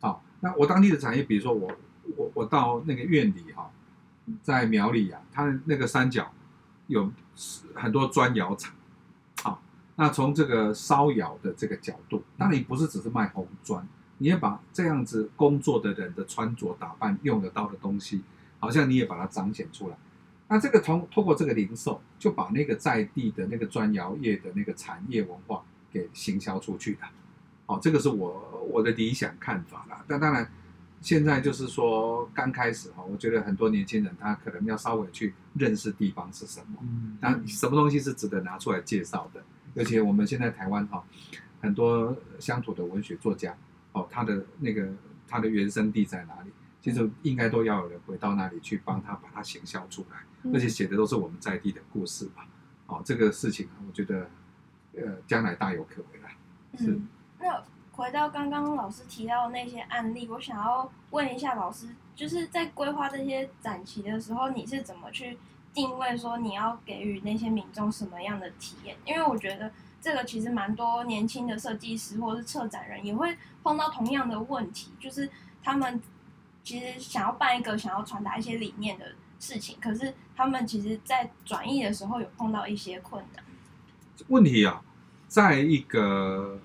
[0.00, 1.70] 好，那我当地的产业，比如说我
[2.16, 3.70] 我我到那个院里哈。
[4.40, 6.32] 在苗栗啊，它那个三角
[6.86, 7.12] 有
[7.74, 8.72] 很多砖窑厂，
[9.42, 9.60] 好，
[9.96, 13.84] 那从这个烧窑的这个角度，当然你不是只是卖红砖，
[14.22, 18.22] 你也把这样子工作的人的穿着打扮用得到的东西，
[18.60, 19.96] 好像你也把它彰显出来。
[20.46, 27.10] 那这个通通过这个零售，就把那个在地的那个砖窑业的那个产业文化给行销出去了。
[27.66, 30.04] 好，这个是我我的理想看法啦。
[30.06, 30.48] 但当然。
[31.04, 36.78] 现在就是说刚开始哈，我觉得很多年轻人他可能要稍微去认识地方是什么，
[37.20, 39.42] 那什么东西是值得拿出来介绍的。
[39.74, 41.02] 而且我们现在台湾哈，
[41.60, 43.52] 很多乡土的文学作家
[43.92, 44.88] 哦，他的那个
[45.28, 46.50] 他的原生地在哪里？
[46.80, 52.46] 其实应该都要有人回到那里去帮他把它行销出来，而且写的都是我们在地的故事吧。
[52.86, 54.28] 哦，这个事情我觉得
[54.96, 56.30] 呃将来大有可为啦。
[56.78, 56.98] 是。
[57.38, 57.62] 那。
[57.94, 65.36] 回到刚刚老师提到的那些案例，我想要问一下老师，就是在规划这些展期的时候，你是怎么去
[65.74, 68.96] 定位说你要给予那些民众什么样的体验？
[69.04, 69.70] 因为我觉得
[70.02, 75.30] 这个其实蛮多年轻的设计师或是策展人也会碰到同样的问题，就是
[75.62, 76.02] 他们
[76.62, 83.44] 其实想要办一个想要传达一些理念的事情，可是他们其实在转译的时候有碰到一些困难。
[84.28, 84.82] 问题啊，
[85.28, 86.60] 在一个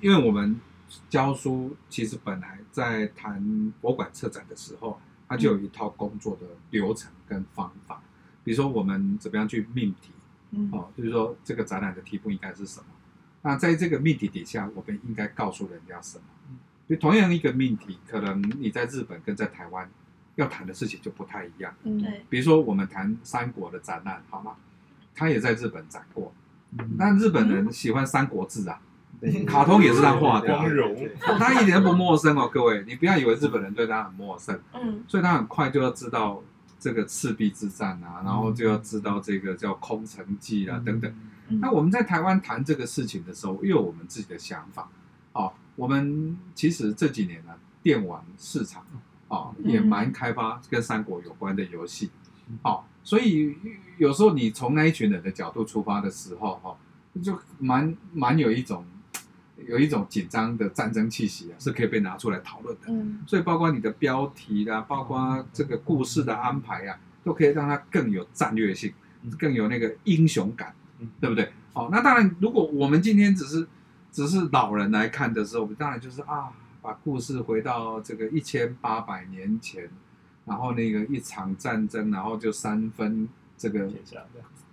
[0.00, 0.60] 因为我们。
[1.08, 8.02] 教书其实本来在谈博物馆策展的时候，它就有一套工作的流程跟方法。
[8.44, 10.10] 比如说，我们怎么样去命题，
[10.72, 12.86] 哦，就是说这个展览的题目应该是什么？
[13.42, 16.24] 那在这个命题底下，我们应该告诉人家什么？
[16.88, 19.88] 就同样一个命题，可能你在日本跟在台湾
[20.34, 21.74] 要谈的事情就不太一样。
[21.84, 22.24] 嗯，对。
[22.28, 24.56] 比如说，我们谈三国的展览，好吗？
[25.14, 26.32] 他也在日本展过。
[26.96, 28.80] 那日本人喜欢三国志啊。
[29.46, 36.42] 卡通也是他画的，光荣， 他一点都不陌生哦，各位，你不要以为日本人对他很陌生，嗯，所以他很快就要知道
[36.82, 41.14] 这个赤壁之战啊，然后就要知道这个叫空城计啊等等。
[41.60, 44.90] 那我们在台湾谈这个事情的时候，又有我们自己的想法。
[45.32, 47.52] 哦，我们其实这几年呢，
[47.84, 48.84] 电玩市场
[49.28, 52.10] 哦也蛮开发跟三国有关的游戏，
[52.64, 53.56] 哦，所以
[53.98, 56.76] 有时候你从那一群人的角度出发的时候，哈，
[57.22, 58.84] 就蛮蛮有一种。
[59.66, 62.82] 有一种紧张的战争气息啊，是可以被拿出来讨论的。
[62.88, 68.92] 嗯，所以包括你的标题啦，包括这个故事的安排啊，都可以让它更有战略性，
[69.38, 70.74] 更有那个英雄感，
[71.20, 71.52] 对不对？
[71.72, 73.66] 好，那当然，如果我们今天只是
[74.10, 79.88] 只是老人来看的时候，我们当然就是啊，把故事回到这个一千八百年前，
[80.44, 83.88] 然后那个一场战争，然后就三分这个。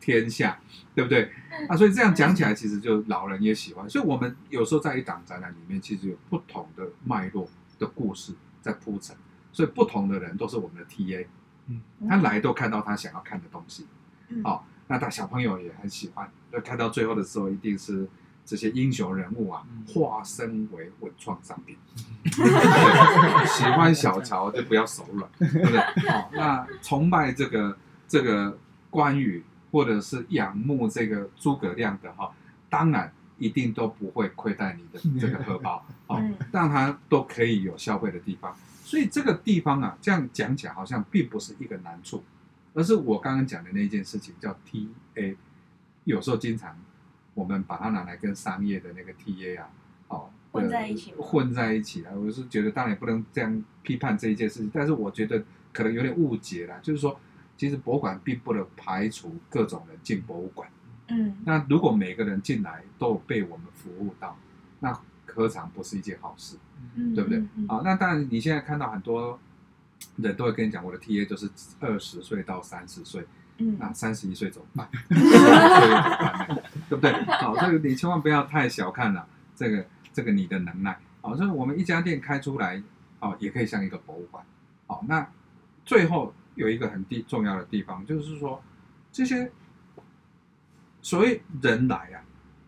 [0.10, 0.60] 天下，
[0.96, 1.32] 对不对？
[1.68, 3.88] 啊，所以这样讲起来，其实就老人也喜欢。
[3.88, 9.16] 所以，我们有时候在一档展览里面，其实有不同的脉络的故事在铺陈。
[9.52, 11.28] 所以，不同的人都是我们的 TA，
[11.68, 13.86] 嗯，他来都看到他想要看的东西。
[14.44, 16.28] 好、哦，那他小朋友也很喜欢。
[16.52, 18.08] 那看到最后的时候，一定是
[18.46, 21.78] 这些英雄人物啊，化身为文创商品。
[23.46, 25.80] 喜欢小乔就不要手软，对不对？
[26.10, 28.58] 好、哦，那崇拜这个这个
[28.90, 29.44] 关羽。
[29.72, 32.32] 或者是仰慕这个诸葛亮的哈，
[32.70, 38.56] 当然一定都不会亏待你的 这个荷包，哦，让他都可以有消费的地方。
[38.84, 42.24] 所以这个地方啊，这样讲起来好像并不是一个难处，
[42.74, 45.36] 而是我刚刚讲的那件事情叫 TA。
[46.06, 46.76] 有时候经常
[47.36, 49.70] 我们把它拿来跟商业的那个 TA 啊，
[50.08, 52.12] 哦，混在一起，混在一起啊。
[52.16, 57.20] 我是觉得当然也不能这样批判这一件事情，但是我觉得可能有点误解了，就是说，
[57.60, 60.70] 其实博物馆并不能排除各种人进博物馆。
[61.10, 64.38] 嗯，那如果每个人进来都有被我们服务到，
[64.80, 66.56] 那何尝不是一件好事？
[66.96, 67.38] 嗯，对不对？
[67.40, 69.38] 嗯嗯啊，那当然，你现在看到很多
[70.16, 71.50] 人都会跟你讲，我的 TA 就是
[71.82, 74.90] 二十岁到三十岁，嗯，那三十一岁怎么办？
[75.10, 76.64] 三十岁怎么办？
[76.88, 77.12] 对不对？
[77.42, 80.98] 好，这个你千万不要太小看了这个这个你的能耐。
[81.20, 82.82] 好，就是我们一家店开出来，
[83.20, 84.42] 哦，也可以像一个博物馆。
[84.88, 85.28] 好，那
[85.86, 88.62] 最后有一个很地重要的地方，就是说
[89.12, 89.52] 这些。
[91.02, 92.20] 所谓人来啊，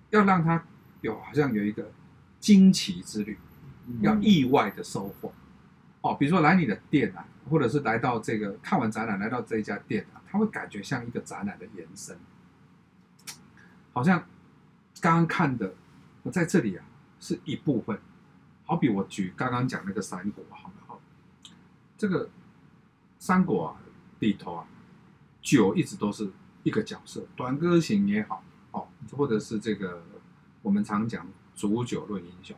[0.09, 0.63] 要让他
[1.01, 1.91] 有好像有一个
[2.39, 3.37] 惊奇之旅，
[3.99, 5.33] 要意外的收获。
[5.99, 12.17] 哦，比如说来你的店啊，或者是来到这个看完展览来到这一家店啊，他会感觉像一个展览的延伸，
[13.91, 14.25] 好像
[15.01, 15.73] 刚刚看的
[16.23, 16.85] 我在这里啊
[17.19, 17.99] 是一部分。
[18.63, 21.01] 好比我举刚刚讲那个三国，好不好？
[21.97, 22.29] 这个
[23.21, 23.79] 三国啊
[24.19, 24.65] 里头啊，
[25.41, 26.29] 酒一直都是。
[26.63, 30.03] 一个角色，短歌行也好，哦，或者是这个
[30.61, 32.55] 我们常讲煮酒论英雄，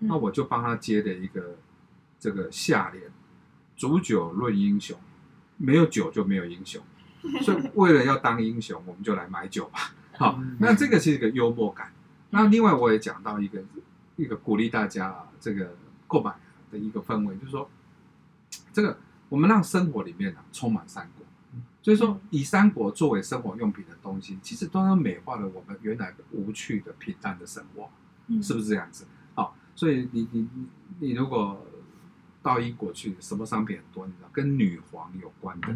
[0.00, 1.56] 嗯、那我就帮他接的一个
[2.18, 3.04] 这个下联：
[3.76, 4.98] 煮酒论英雄，
[5.58, 6.82] 没有酒就没有英雄，
[7.40, 9.94] 所以为了要当英雄，我们就来买酒吧。
[10.18, 11.92] 好，那这个是一个幽默感。
[12.30, 13.62] 那另外我也讲到一个
[14.16, 15.76] 一个鼓励大家啊，这个
[16.08, 16.34] 购买
[16.72, 17.70] 的一个氛围，就是说，
[18.72, 21.24] 这个我们让生活里面啊充满三国。
[21.82, 27.88] 所以说，以三国作为生活用品的东西，其实都能美化了我们原来的无趣的平淡的生活，
[28.42, 29.06] 是不是这样子？
[29.34, 30.66] 好，所以你你你
[30.98, 31.64] 你如果
[32.42, 34.04] 到英国去，什么商品很多？
[34.04, 35.68] 你知道，跟女皇有关的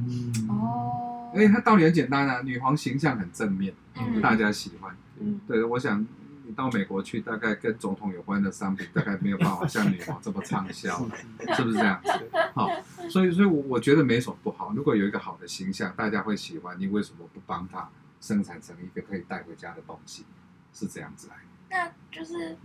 [0.48, 3.72] 哦，因为它道理很简单啊，女皇形象很正面，
[4.20, 4.96] 大家喜欢。
[5.20, 6.04] 嗯，对，我想。
[6.52, 10.96] 到美国去，大概跟总统有关的商品，大概没有办法像女王这么畅销，
[11.56, 12.10] 是不是这样子？
[12.54, 12.68] 好，
[13.08, 14.72] 所以，所以，我我觉得没什么不好。
[14.74, 17.88] 如果有一个好的形象，大家会喜欢，你为什么不帮他
[18.20, 20.24] 生产成一个可以带回家的东西？
[20.72, 21.36] 是这样子来。
[21.70, 22.56] 那就是。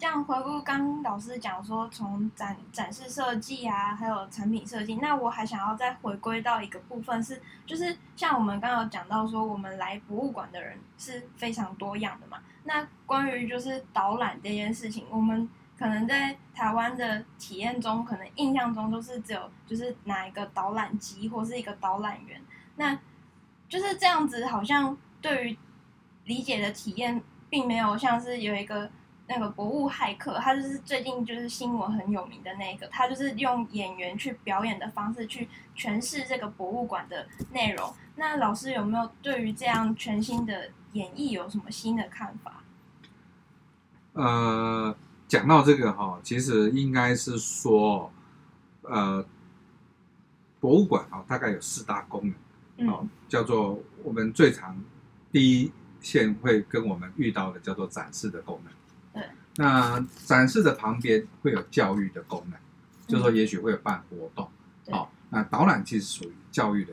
[0.00, 12.38] 这样回顾刚刚老师讲说，从展展示设计啊，还有产品设计，那我还想要再回归到一个部分是，就是像我们刚刚有讲到说，我们来博物馆的人是非常多样的嘛。
[12.68, 22.40] 那关于就是导览这件事情，我们可能在台湾的体验中，可能印象中都是只有就是拿一个导览机或是一个导览员，
[22.76, 22.96] 那
[23.68, 25.58] 就是这样子，好像对于
[26.26, 28.90] 理解的体验，并没有像是有一个。
[29.30, 37.92] 那个博物骇客，他就是最近就是新闻很有名的那个，他就是用演员去表演的方式去诠释这个博物馆的内容。
[38.18, 42.64] 那老师有没有对于这样全新的演绎有什么新的看法？
[44.14, 44.94] 呃，
[45.28, 48.12] 讲到这个哈，其实应该是说，
[48.82, 49.24] 呃，
[50.58, 52.34] 博物馆啊，大概有四大功
[52.76, 54.76] 能，哦，叫做我们最常
[55.30, 59.22] 第一线会跟我们遇到的叫做展示的功能。
[59.54, 62.58] 那展示的旁边会有教育的功能，
[63.06, 64.50] 就是说也许会有办活动，
[64.90, 66.92] 好，那导览其实属于教育的。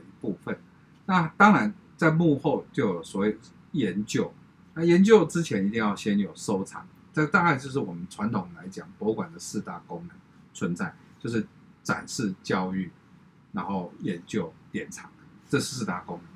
[1.06, 3.38] 那当然在幕后就有所谓
[3.72, 4.34] 研究，
[4.74, 10.18] 那研究之前一定要先有收藏，这大概就是我们传统来讲博物馆的四大功能
[10.54, 11.46] 存在，就是
[11.84, 12.92] 展示、教育，
[13.52, 15.10] 然后研究、典藏
[15.50, 16.28] 这四大功能。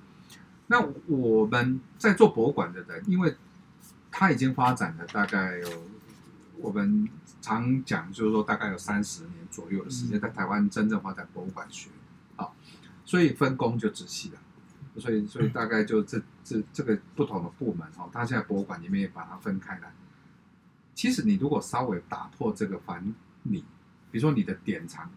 [0.68, 3.36] 那我们在做博物馆的人，因为
[4.12, 5.90] 他已经发展了大概有。
[6.62, 7.08] 我们
[7.42, 11.90] 常讲，就是说大概有三十年左右的时间，在台湾真正发展博物馆学，
[12.36, 12.54] 好，
[13.06, 14.40] 所以分工就仔细了，
[14.97, 19.93] 所以所以大概就这这这个不同的部门哈，他现在博物馆里面也把它分开来。
[20.95, 23.63] 其实你如果稍微打破这个藩篱，
[24.12, 25.10] 比如说你的典藏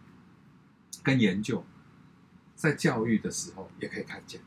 [1.02, 1.64] 跟研究，
[2.54, 4.40] 在教育的时候也可以看见，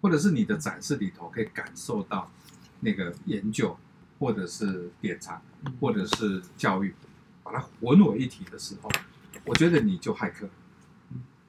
[0.00, 2.30] 或者是你的展示里头可以感受到
[2.80, 3.76] 那个研究。
[4.18, 5.42] 或者是典藏，
[5.80, 6.94] 或者是教育，
[7.42, 8.88] 把它混为一体的时候，
[9.44, 10.48] 我觉得你就骇客，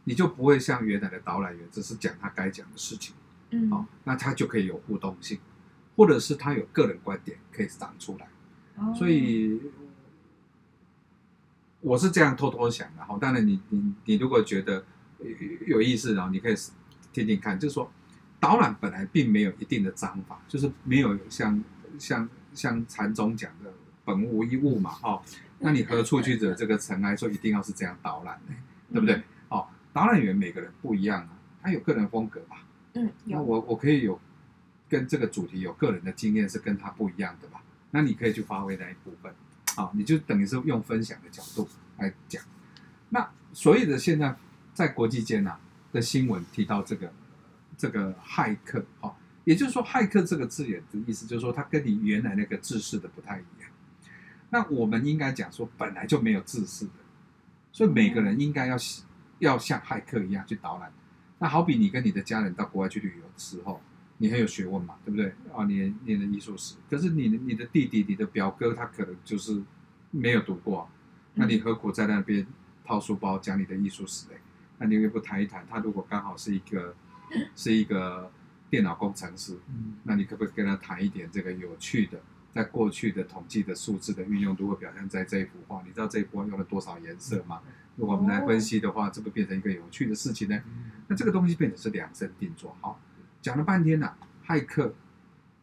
[0.04, 3.16] 你就不会像原来的导览员只是讲他该讲的事情，
[3.52, 5.40] 嗯，好，那他就可以有互动性，
[5.96, 8.28] 或者是他有个人观点可以长出来，
[8.76, 9.62] 哦，所以
[11.82, 13.18] 我是这样偷偷想的哈。
[13.20, 14.84] 当然你，你你你如果觉得
[15.68, 16.56] 有意思，然后你可以
[17.12, 17.92] 听听看，就是说
[18.40, 21.64] 导览本来并没有一定的章法，就是没有像
[21.98, 22.30] 像。
[22.54, 23.74] 像禅宗讲的
[24.06, 25.20] “本无一物”嘛，哦，
[25.58, 27.16] 那你何处去惹这个尘埃？
[27.16, 28.54] 说一定要是这样导览呢，
[28.92, 29.16] 对不对？
[29.16, 29.24] 哦，
[29.94, 31.30] 导览员每个人不一样啊，
[31.62, 32.66] 他有个人风格吧？
[32.94, 34.20] 嗯，那我我可以有
[34.90, 37.64] 跟这个主题有个人的经验是跟他不一样的吧？
[37.92, 39.32] 那你可以去发挥那一部分，
[39.76, 42.44] 好，你就等于是用分享的角度来讲。
[43.10, 44.36] 那所以的现在
[44.74, 45.60] 在国际间啊
[45.92, 47.14] 的新闻提到这个
[47.78, 53.70] 这个骇客，哈，也就是说骇客这个字眼的意思就是说，他跟你原来那个制式的不太一样。
[54.50, 56.92] 那我们应该讲说，本来就没有制式的，
[57.72, 58.76] 所以每个人应该要
[59.44, 60.92] 要像骇客一样去导览。
[61.40, 63.82] 那好比你跟你的家人到国外去旅游的时候，
[64.18, 65.34] 你很有学问嘛，对不对？
[65.54, 69.62] 啊，你念的艺术史，可是你你的弟弟、你的表哥，他可能就是
[70.12, 70.90] 没有读过，
[71.34, 72.48] 那你何苦在那边
[72.86, 74.38] 掏书包讲你的艺术史嘞？
[74.78, 75.66] 那你又不谈一谈？
[75.70, 76.96] 他如果刚好是一个
[77.56, 78.32] 是一个
[78.70, 79.58] 电脑工程师，
[80.04, 82.22] 那你可不可以跟他谈一点这个有趣的，
[82.52, 85.84] 在过去的统计的数字的运用如何表现在这一幅画？
[85.86, 87.62] 你知道这一幅画用了多少颜色吗？
[87.96, 90.60] 如果我们来分析的话，这不变成一个有趣的事情呢？
[91.08, 92.76] 那这个东西变成是量身定做。
[92.82, 93.00] 好，
[93.42, 94.94] 讲了半天了，骇客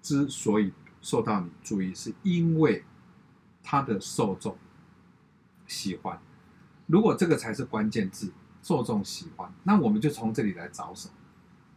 [0.01, 2.85] 之所以受到你注意，是因为
[3.62, 4.57] 他的受众
[5.66, 6.20] 喜欢。
[6.87, 11.11] 如果这个才是关键字，受众喜欢，那我们就从这里来着手。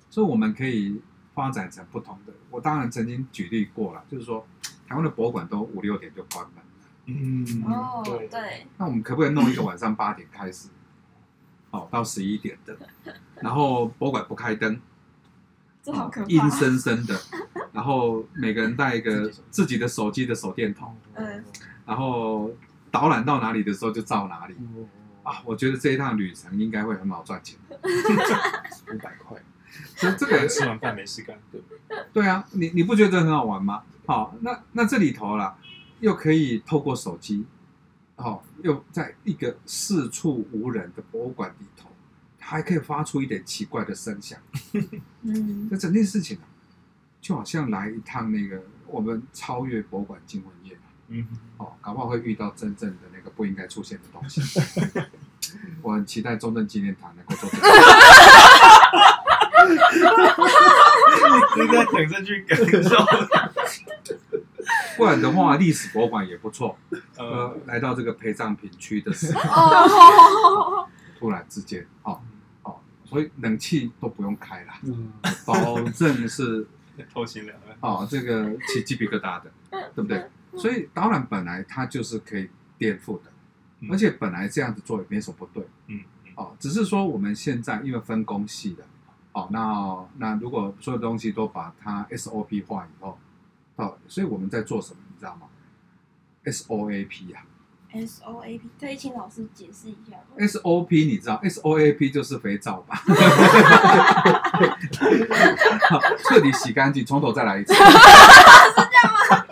[0.10, 1.01] 所以我们可以
[1.34, 2.34] 发展成不同的。
[2.51, 4.45] 我当然曾经举例过了，就是说
[4.88, 6.64] 台湾的博物馆都五六点就关门。
[7.06, 8.28] 嗯，哦，对。
[8.30, 10.70] 对，那我们可不可以弄一个晚上八点开始，
[11.70, 12.78] 好到十一点的，
[13.41, 14.80] 然后博物馆不开灯，
[15.82, 17.20] 这好可怕，阴森森的，
[17.74, 21.43] 然后每个人带一个自己的手机的手电筒，嗯，
[21.86, 22.51] 然后
[22.89, 24.56] 导览到哪里的时候就照哪里，
[25.24, 27.60] 啊，我觉得这一趟旅程应该会很好赚钱，
[28.93, 29.38] 五百块，
[29.97, 31.62] 所以这个吃完饭没事干，对，
[32.14, 33.84] 对啊，你你不觉得很好玩吗？
[34.06, 35.58] 好，那那这里头啦。
[36.04, 37.45] 又可以透过手机，
[38.18, 41.88] 哦，又在一个四处无人的博物馆里头，
[42.38, 44.38] 还可以发出一点奇怪的声响。
[45.24, 46.43] 嗯，这整件事情啊，
[47.22, 50.78] 就好像来一趟那个我们超越博物馆惊魂夜。
[51.08, 51.26] 嗯，
[51.56, 54.41] 哦，搞不好会遇到真正的那个不应该出现的东西。
[55.82, 57.66] 我很期待中正纪念堂能够做这个。
[61.64, 62.97] 应该等着去感受。
[64.97, 66.78] 不然的话，历史博物馆也不错。
[67.18, 70.88] 呃，来到这个陪葬品区的时候，哦，
[71.18, 72.20] 突然之间，哦
[72.64, 75.11] 哦，所以冷气都不用开了，嗯，
[75.45, 76.68] 保证是
[77.14, 79.51] 透心凉哦，这个起鸡皮疙瘩的，
[79.95, 80.26] 对不对？
[80.55, 83.32] 所以导览本来它就是可以颠覆的，
[83.91, 86.01] 而且本来这样子做也没什么不对，嗯，
[86.36, 88.84] 哦，只是说我们现在因为分工细的，
[89.34, 93.18] 哦，那那如果所有东西都把它 SOP 化以后。
[93.76, 95.47] 哦，所以我们在做什么，你知道吗
[96.45, 97.43] ？SOAP 呀
[97.93, 102.95] ，SOAP，可以请老师解释一下吗？SOP 你知道，SOAP 就是肥皂吧？
[105.89, 107.74] 好， 彻底洗干净，从头再来一次。
[107.78, 109.45] 是这样吗？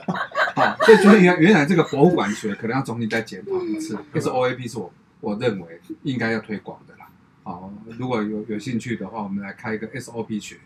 [0.55, 3.97] 好，所以所以原原来这个博物馆学可能要重新再检讨一次。
[4.13, 7.07] SOAP 是我我认为应该要推广的啦。
[7.43, 10.57] 好，如果有有兴趣的话，我们来开一个 SOP 学。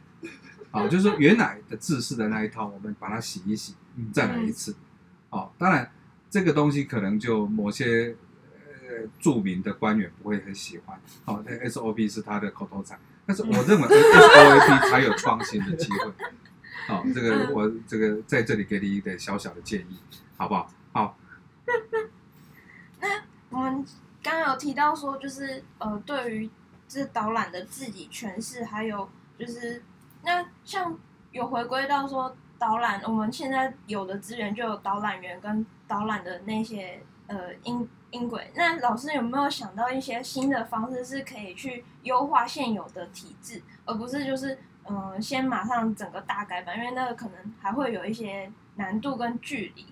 [0.75, 3.75] 好，就是说原来的制式的那一套，我们把它洗一洗，
[4.11, 4.75] 再来一次。
[5.29, 5.89] 好，当然
[6.29, 8.13] 这个东西可能就某些
[8.59, 10.99] 呃著名的官员不会很喜欢。
[11.23, 16.11] 好，那 SOP 是他的口头禅，但是我认为 SOAP 才有创新的机会。
[16.87, 19.97] 好，这个我这个在这里给你一点小小的建议，
[20.35, 20.69] 好不好？
[20.91, 21.17] 好。
[22.99, 23.85] 那我们
[24.21, 26.49] 刚刚有提到说，就是呃，对于
[26.85, 29.09] 这导览的自己诠释，还有
[29.39, 29.81] 就是。
[30.25, 30.97] 那像
[31.31, 38.51] 有回归到说导览，我们现在有的资源就有导览员跟导览的那些呃音音轨。
[38.55, 49.85] 那老师有没有想到一些新的方式，是可以去优化现有的体制，而不是就是嗯、呃、先马上整个大改版，因为那个可能还会有一些难度跟距离。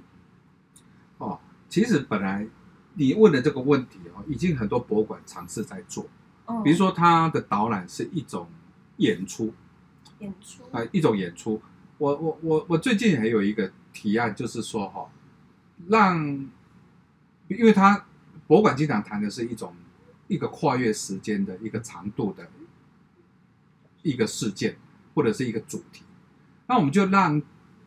[1.20, 2.48] 哦，其实本来
[2.96, 6.06] 你问的这个问题哦，已经很多博物馆尝试在做，
[6.64, 8.48] 比如说它的导览是一种
[8.98, 9.54] 演出。
[10.24, 11.62] 演出啊，一种演出。
[11.98, 15.10] 我我我我最近还有一个提案，就是说哈，
[15.88, 16.18] 让，
[17.48, 18.06] 因为他
[18.48, 19.76] 博物馆经常谈的是一种
[20.28, 22.50] 一个跨越时间的一个长度的
[24.02, 24.76] 一个事件
[25.14, 26.04] 或者是一个主题，
[26.68, 27.42] 那我们就让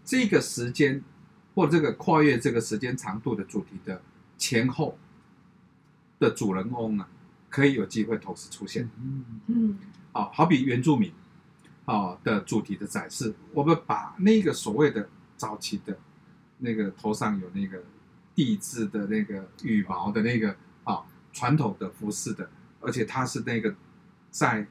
[0.04, 1.02] 这个时间
[1.54, 4.00] 或这个跨越这个时间长度的主题的
[4.38, 4.96] 前后
[6.18, 7.08] 的主人翁啊，
[7.50, 8.88] 可以有机会同时出现。
[8.98, 9.78] 嗯嗯，
[10.12, 11.12] 好，好比原住民。
[11.86, 15.98] 哦的主题的展示，我们把那个所谓的早期的，
[16.58, 17.82] 那个头上有那个
[18.34, 22.48] 地质的那个羽毛的那个啊传统的服饰的，
[22.80, 23.74] 而且它是那个
[24.30, 24.66] 在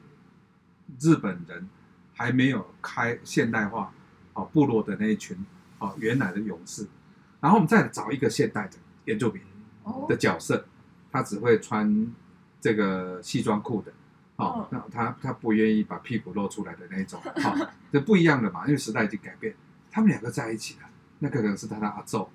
[1.00, 1.68] 日本人
[2.14, 3.92] 还没有开现代化
[4.34, 5.36] 哦部落的那一群
[5.78, 6.86] 哦原来的勇士，
[7.40, 9.42] 然后我们再找一个现代的原住民
[10.08, 10.64] 的角色，
[11.10, 12.14] 他只会穿
[12.60, 13.92] 这个西装裤的，
[14.36, 17.54] 哦，那他他不愿意把屁股露出来的那种，好，
[17.92, 19.54] 这不一样的嘛，因为时代已经改变，
[19.90, 22.28] 他们两个在一起了，那个可能是他的阿祖，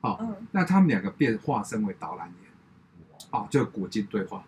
[0.00, 2.50] 好，那他们两个变化身为导览员，
[3.30, 4.44] 哦，就古今对话，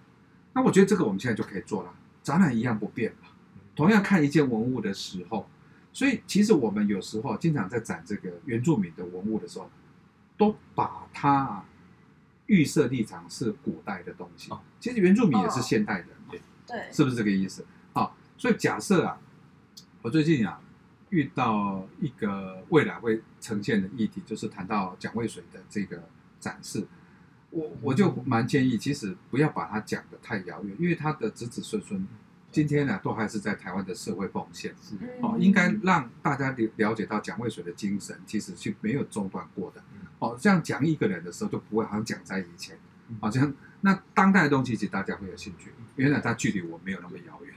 [0.53, 3.29] 那我觉得这个我们现在就可以做了，展览一样不变嘛，
[3.75, 5.49] 同样看一件文物的时候。
[5.91, 9.69] 所以，其实我们有时候经常在展这个原住民的文物的时候，
[10.37, 11.65] 都把它
[12.47, 14.53] 预设立场是古代的东西。
[14.79, 16.15] 其实原住民也是现代人，对，
[16.69, 17.65] 对，是不是这个意思？
[17.95, 19.19] 好，所以假设啊，
[20.03, 20.61] 我最近啊
[21.11, 26.09] 遇到一个未来会呈现的议题，就是谈到蒋渭水的这个
[26.39, 26.87] 展示，
[27.51, 32.07] 我我就蛮建议，其实不要把它讲的太遥远，因为他的子子孙孙。
[32.51, 34.75] 今天呢，都还是在台湾的社会奉献，
[35.21, 39.83] 哦，应该让大家了了解到蒋渭水的精神，其实是没有中断过的。
[40.19, 42.79] 哦，这样讲一个人的时候，就不会好像讲在以前，
[43.21, 45.71] 好像那当代的东西，其实大家会有兴趣。
[45.97, 47.55] 原来它距离我没有那么遥远。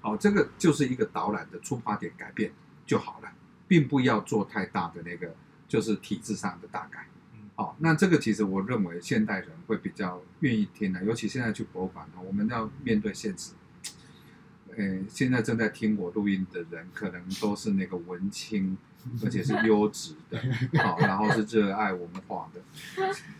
[0.00, 2.50] 好，这个就是一个导览的出发点改变
[2.86, 3.30] 就好了，
[3.68, 5.34] 并不要做太大的那个，
[5.68, 7.06] 就是体制上的大改。
[7.54, 13.52] 好，那这个其实我认为现代人会比较愿意听的，尤其现在去博物馆，我们要面对现实。
[14.76, 18.78] 诶，现在正在听我录音的人，可能都是那个文青，
[19.22, 20.38] 而且是优质的，
[20.82, 22.60] 好，然后是热爱文化的。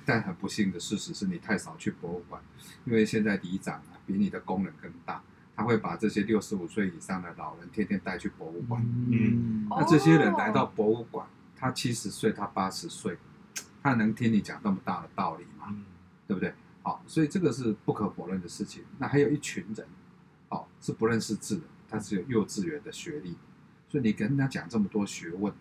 [0.05, 2.43] 但很不幸的事实是你太少去博物馆，
[2.85, 5.23] 因为现在里长啊比你的功能更大，
[5.55, 8.83] 他会把这些六十五岁以上的老人天天带去博物馆。
[9.11, 13.19] 嗯，那这些人来到博物馆，他七十岁，他八十岁，
[13.83, 15.77] 他能听你讲那么大的道理吗？
[16.27, 16.53] 对不对？
[16.83, 18.83] 好，所以这个是不可否认的事情。
[18.99, 19.87] 那还有一群人。
[20.53, 23.37] 哦，是不认识字的，他只有幼稚园的学历，
[23.91, 25.53] 所以你跟他讲这么多学问，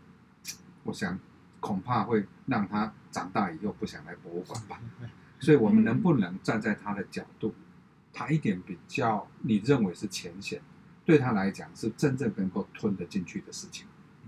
[0.83, 1.19] 我想
[1.59, 4.79] 恐怕会让他长大以后不想来博物馆吧。
[5.39, 7.53] 所以，我们能不能站在他的角度，
[8.13, 10.61] 谈一点比较你认为是浅显，
[11.03, 13.87] 对他来讲是真正能够吞得进去的事情？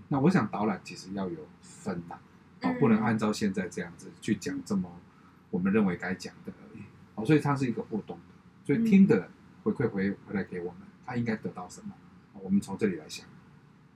[0.09, 2.17] 那我想导览其实要有分呐，
[2.61, 4.89] 哦，不能按照现在这样子去讲这么
[5.51, 6.81] 我们认为该讲的而已。
[7.15, 8.33] 哦，所以它是一个互动的，
[8.65, 9.29] 所以听的人。
[9.63, 11.93] 回馈回回来给我们，他应该得到什么？
[12.41, 13.27] 我们从这里来想。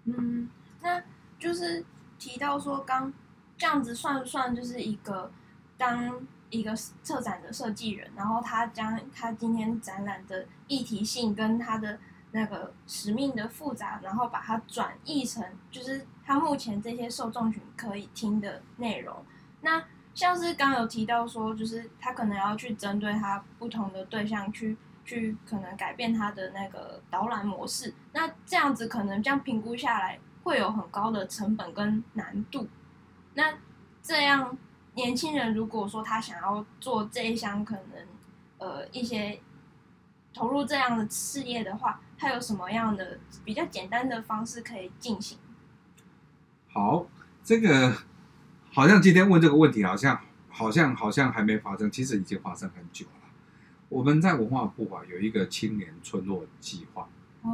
[0.05, 0.49] 嗯，
[0.81, 1.01] 那
[1.39, 1.83] 就是
[2.17, 3.11] 提到说，刚
[3.57, 5.31] 这样子算不算就是一个
[5.77, 11.99] 当一个策展的设计人，然后他将他今天展览的议题性跟他的
[12.31, 19.25] 那个使命的复杂，然后把它转译成就是他目前这些受众群可以听的内容。
[19.61, 19.83] 那
[20.13, 24.77] 像是刚有提到说，就是他可能要去针对他不同的对象去。
[25.05, 32.67] 去可能改变他的那个导览模式，那这样子可能这样评估下来会有很高的成本跟难度。
[33.35, 33.53] 那
[34.01, 34.57] 这样
[34.95, 38.07] 年轻人如果说他想要做这一项可能
[38.57, 39.39] 呃一些
[40.33, 45.37] 投入这样的事业的话，他有什么样的比较简单的方式可以进行？
[46.73, 47.05] 好，
[47.43, 47.95] 这个
[48.71, 53.05] 好像今天问这个问题，好像好像好像还没发生，其实已经发生很久。
[53.95, 57.07] 我们在文化部啊有一个青年村落计划，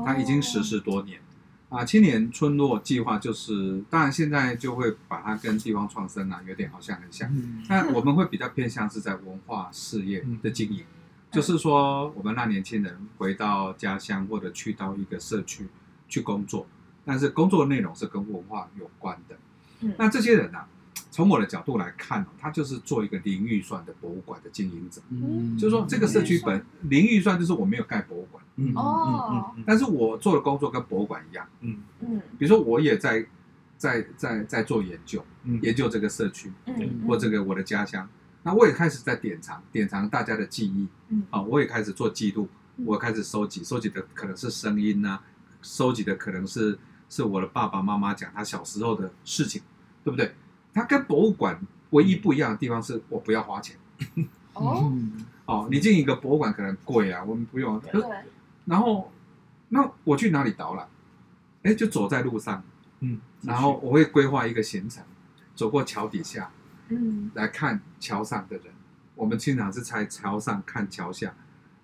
[0.04, 1.22] 它已经实施多年。
[1.70, 7.32] 啊，青年村落计划就是，当然现在就会把它跟地方创生啊有点好像很像，
[7.70, 10.84] 但我们会比较偏向是在文化事业的经营，
[11.32, 15.68] 就是说我们让年轻人回到家乡或者去到一个社区
[16.10, 16.66] 去工作，
[17.06, 19.38] 但是工作内容是跟文化有关的。
[20.00, 20.66] 那这些人呢？
[21.10, 25.02] 从我的角度来看，他就是做一个零预算的博物馆的经营者。
[25.10, 28.44] 嗯，就是说这个社区本零预算，就是我没有盖博物馆。
[28.56, 31.48] 嗯哦，但是我做的工作跟博物馆一样。
[31.62, 33.26] 嗯嗯，比如说我也在
[33.78, 35.24] 在在在做研究，
[35.62, 38.08] 研究这个社区，嗯，或这个我的家乡。
[38.44, 40.88] 那我也开始在典藏典藏大家的记忆。
[41.10, 42.48] 嗯，啊，我也开始做记录，
[42.86, 45.20] 我开始收集，收集的可能是声音呐，
[45.62, 46.78] 收集的可能是
[47.10, 49.62] 是我的爸爸妈妈讲他小时候的事情，
[50.04, 50.34] 对不对？
[50.74, 51.60] 它跟博物馆
[51.92, 53.76] 唯一不一样的地方是我不要花钱。
[54.54, 54.92] 哦，
[55.46, 57.80] 哦，你进一个博物馆可能贵啊，我们不用。
[57.80, 58.02] 对。
[58.66, 59.12] 然后，
[59.70, 60.88] 那我去哪里导览？
[61.64, 62.64] 哎，就走在路上。
[63.00, 63.20] 嗯。
[63.42, 65.04] 然后我会规划一个行程，
[65.56, 66.52] 走过桥底下，
[66.90, 68.66] 嗯，来看桥上的人。
[69.16, 71.34] 我们经常是在桥上看桥下。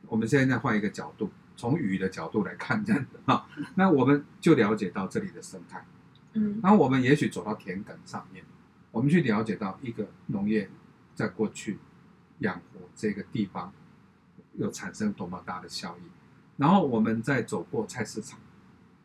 [0.08, 5.84] 我们现在换一个角度，从雨的角度来看这样的啊，那我们就了解到这里的生态。
[6.34, 6.60] 嗯。
[6.64, 8.44] 然后我们也许走到田埂上面。
[8.98, 10.68] 我们去了解到一个农业
[11.14, 11.78] 在过去
[12.40, 13.72] 养活这个地方
[14.56, 16.02] 有产生多么大的效益，
[16.58, 18.40] 然后我们再走过菜市场，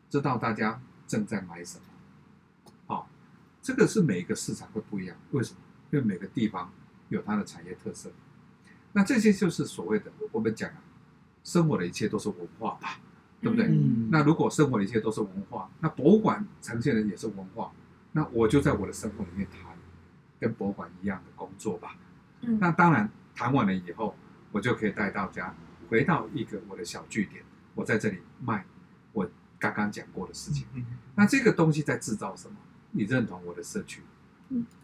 [0.09, 1.83] 知道大家正在买什么。
[2.87, 3.07] 好，
[3.61, 5.59] 这个是每一个市场会不一样，为什么？
[5.91, 6.73] 因为每个地方
[7.09, 8.11] 有它的产业特色。
[8.93, 10.81] 那这些就是所谓的我们讲啊，
[11.43, 12.99] 生活的一切都是文化吧，
[13.41, 13.67] 对不对？
[13.67, 17.71] 嗯那如果生活的一切都是文化，那博物馆呈现的也是文化，
[18.11, 19.72] 那我就在我的生活里面谈
[20.43, 21.95] 跟博物馆一样的工作吧。
[22.41, 24.13] 嗯那当然谈完了以后，
[24.51, 25.55] 我就可以带大家
[25.89, 27.41] 回到一个我的小据点，
[27.75, 28.65] 我在这里卖
[29.13, 30.67] 我刚刚讲过的事情。
[30.73, 30.85] 嗯
[31.15, 32.55] 那这个东西在制造什么？
[32.91, 34.01] 你认同我的社区，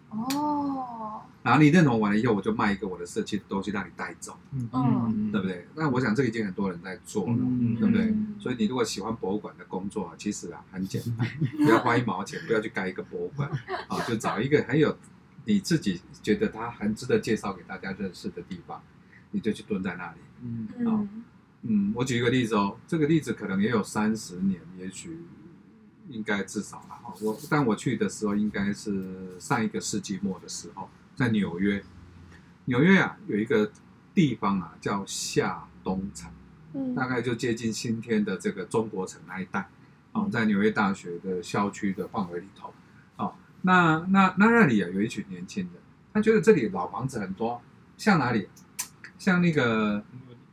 [0.10, 4.38] 哦，然后你认同完了以后，我就卖一个我的社区的东西让你带走，
[4.72, 5.68] 嗯对不对？
[5.76, 8.06] 那我想这个已经很多人在做了，嗯对不对？
[8.06, 13.50] 嗯所以你如果喜欢博物馆的工作啊，其实啊很简单， 不要花一毛钱，不要去盖一个博物馆
[13.90, 14.96] 啊，就找一个很有
[15.50, 18.84] 你自己觉得它很值得介绍给大家认识的地方，
[19.32, 20.18] 你就去蹲在那里。
[20.44, 21.24] 嗯嗯
[21.64, 25.26] 嗯，我举一个例子哦，这个例子可能也有三十年，也许
[26.08, 27.12] 应该至少了哈。
[27.22, 31.84] 我但我去的时候应该是上一个世纪末的时候，在纽约。
[32.66, 33.72] 纽约啊有一个
[34.14, 36.32] 地方啊叫下东城，
[36.76, 39.68] 嗯大概就接近今天的这个中国城那一带，
[40.12, 42.74] 哦，在纽约大学的校区的范围里头，哦，
[43.62, 45.74] 那那那那里啊有一群年轻人，
[46.14, 47.62] 他觉得这里老房子很多，
[47.98, 48.48] 像哪里？
[49.18, 50.02] 像那个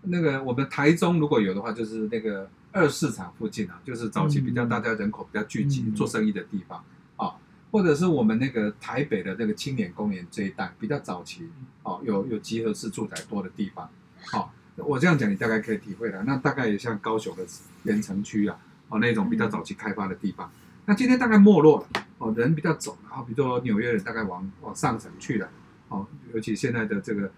[0.03, 6.79] 那个我们台中如果有的话，就是那个二市场附近啊，就是早期比较大家人口比较聚集、嗯做生意的地方
[7.15, 7.35] 啊、哦，
[7.71, 11.49] 或者是我们那个台北的那个青年公园这一带比较早期
[11.85, 13.89] 哦，有有集合式住宅多的地方，
[14.33, 16.25] 好、哦，我这样讲你大概可以体会了。
[16.25, 17.45] 那大概也像高雄的
[17.85, 20.51] 盐城区啊，哦那种比较早期开发的地方，
[20.87, 25.49] 那今天大概没落了，哦人比较走了，啊、哦，比如说纽约人大概往往上城去了，
[25.89, 27.31] 哦，尤其现在的这个。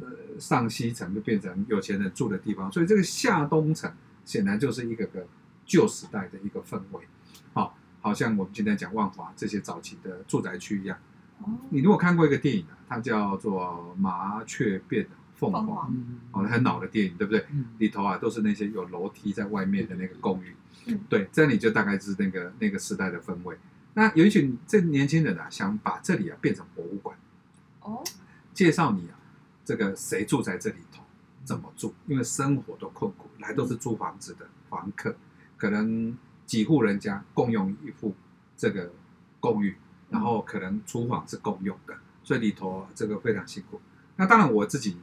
[0.00, 3.92] 呃，上西城就变成有钱人住的地方，所以这个下东城
[4.24, 5.26] 显然就是一个个
[5.66, 7.02] 旧时代的一个氛围，
[7.52, 10.96] 好、哦，好像我们今天讲万华这些早期的住宅区一样。
[11.40, 15.94] 哦你如果看过一个电影啊，它叫做《麻雀变凤凰》，凰
[16.32, 17.44] 哦，很老的电影，对不对？
[17.50, 20.56] 嗯里头啊都是那些有楼梯在外面的那个公寓，
[20.86, 23.54] 嗯对，这里就大概是那个那个时代的氛围。
[23.94, 27.16] 那有一群这年轻人啊，想把这里啊变成博物馆，
[27.80, 28.02] 哦，
[28.54, 29.18] 介绍你啊。
[29.64, 31.04] 这个谁住在这里头？
[31.44, 31.94] 怎么住？
[32.08, 35.14] 因为生活都困苦，来都是租房子的房客，
[35.56, 38.12] 可能几户人家共用一户
[38.56, 38.92] 这个
[39.38, 39.76] 公寓，
[40.10, 43.80] 然后可能厨房是共用的，所以里头这个非常辛苦。
[44.16, 44.96] 那当然我自己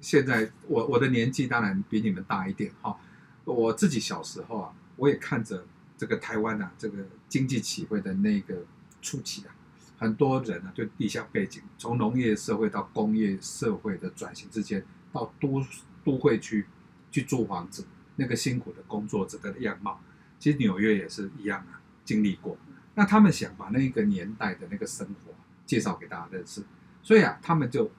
[0.00, 2.98] 现在我我的年纪当然比你们大一点哈，
[3.44, 5.64] 我自己小时候啊，我也看着
[5.98, 8.64] 这个台湾啊这个经济起飞的那个
[9.02, 9.54] 初期啊。
[9.98, 15.60] 很多人呢、就地下背景，从农业社会到工业社会的转型之间，到都
[16.04, 16.64] 都会区
[17.10, 17.84] 去租房子，
[18.14, 20.00] 那个辛苦的工作者的样貌，
[20.38, 22.56] 其实纽约也是一样啊，经历过。
[22.94, 25.34] 那他们想把那个年代的那个生活
[25.66, 26.62] 介绍给大家认识，
[27.02, 27.90] 所以啊，他们就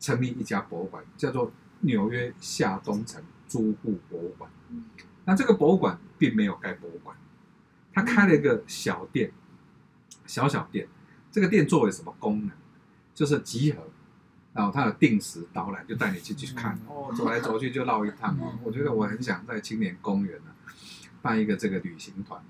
[0.00, 4.50] 成立一家博物馆，叫做纽约下东城租户博物馆。
[5.28, 7.14] 那这个博物馆并没有盖博物馆，
[7.92, 9.30] 他开了一个小店，
[10.24, 10.88] 小小店。
[11.30, 12.50] 这个店作为什么功能？
[13.14, 13.82] 就是集合，
[14.54, 16.80] 然后它有定时导览，就带你进去去看。
[16.88, 18.34] 哦，走来走去就绕一趟。
[18.64, 20.44] 我觉得我很想在青年公园呢
[21.20, 22.42] 办一个这个旅行团。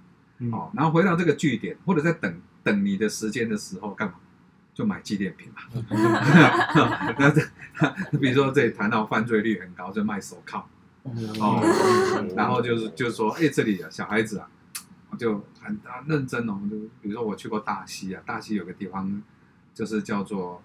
[0.53, 4.15] 哦，然后回到这个据点，或者在等等你的时间的时候，干嘛？
[4.73, 5.63] 就买纪念品嘛。
[7.19, 7.43] 那这，
[8.19, 10.65] 比如说这里谈到犯罪率很高，就卖手铐。
[11.41, 14.51] 哦，然后就是就是说，哎，这里啊，小孩子啊。
[15.19, 19.21] 就很很认真哦，就比如说我去过大溪啊，大溪有个地方
[19.75, 20.63] 就是叫做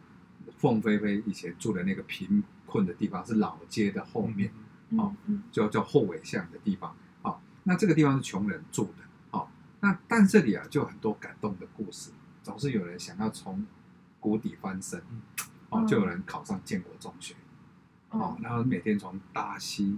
[0.57, 4.51] 凤飞飞以前住的那个贫困的地方，是老街的后面，
[4.97, 5.15] 哦，
[5.49, 9.47] 就叫后尾巷的地方，哦，那这个地方是穷人住的，哦，
[9.79, 12.11] 那但这里啊就很多感动的故事，
[12.43, 13.65] 总是有人想要从
[14.19, 15.01] 谷底翻身，
[15.69, 17.33] 哦，就有人考上建国中学，
[18.09, 19.97] 哦，然后每天从大溪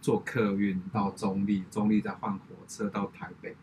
[0.00, 3.56] 坐客运到中立，中立再换火车到台北。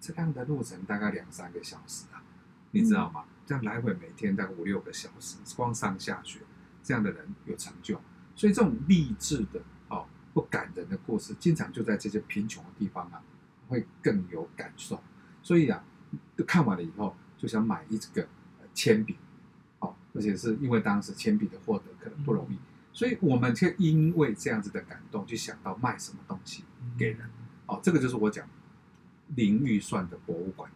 [0.00, 2.22] 这样的路程大概两三个小时啊，
[2.70, 3.24] 你知道吗？
[3.44, 6.40] 这样来回每天大概五六个小时，光上下学，
[6.82, 8.00] 这样的人有成就。
[8.34, 13.20] 所以这种励志的哦不感人的故事，经常就在这些贫穷的地方啊，
[13.68, 15.02] 会更有感受。
[15.42, 15.84] 所以啊，
[16.46, 18.26] 看完了以后就想买一个
[18.72, 19.16] 铅笔，
[19.80, 22.56] 哦，而且是因为当时铅笔的获得可能不容易，
[22.92, 26.64] 所以我们却因为这样子的感动，去想到卖什么东西
[26.98, 27.20] 给人。
[27.66, 28.46] 哦，这个就是我讲。
[29.36, 30.68] 零预算的博物馆，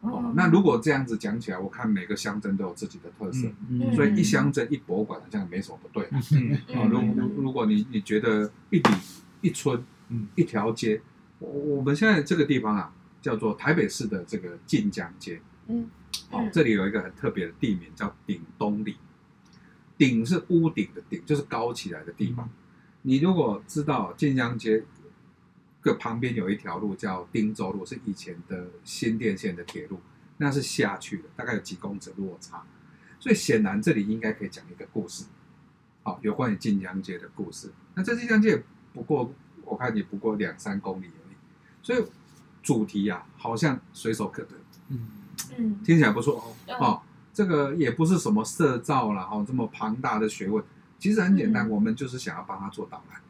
[0.00, 6.08] 哦，那如果这样子讲起来，我看每个乡镇都有自己的特色，嗯、所以一乡镇一博物馆好像没什么不对。
[6.30, 8.90] 嗯哦，如如如果你你觉得一里
[9.40, 11.02] 一村，嗯，一条街，
[11.40, 15.90] 我我们现在这个地方啊，叫做台北市的这个晋江街，嗯，
[16.30, 18.94] 哦，嗯这里有一个很特别的地名叫顶东里，
[19.98, 22.48] 顶是屋顶的顶，就是高起来的地方。
[23.02, 24.82] 你如果知道晋江街
[25.80, 30.00] 个旁边有一条路叫汀州路，是以前的新店线的铁路，
[30.38, 32.64] 那是下去的，大概有几公尺落差。
[33.20, 35.24] 所以显然这里应该可以讲一个故事，
[36.02, 37.70] 好，有关于晋江街的故事。
[37.94, 39.32] 那这晋江街不过
[39.64, 41.36] 我看也不过两三公里而已，
[41.82, 42.04] 所以
[42.62, 44.50] 主题啊好像随手可得，
[44.88, 45.08] 嗯，
[45.56, 46.44] 嗯，听起来不错哦。
[46.66, 47.02] 嗯哦，
[47.36, 50.64] 这个也不是什么社造啦，哦，这么庞大的学问，
[50.98, 51.70] 其实很简单，嗯。
[51.70, 53.20] 我们就是想要帮他做导览。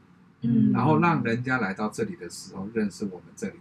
[0.43, 3.55] 嗯，然后让人家来到这里的时候认识我们这里，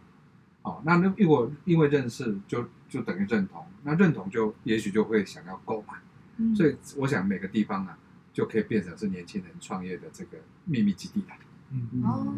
[0.62, 5.96] 哦，那那如果因为认识就就等于认同，那认同就也许就会想要购买，
[6.38, 6.56] 嗯。
[6.56, 7.98] 所以我想每个地方啊
[8.32, 11.36] 就可以变成是年轻人创业的这个秘密基地了。
[11.72, 12.04] 嗯。
[12.04, 12.36] 哦，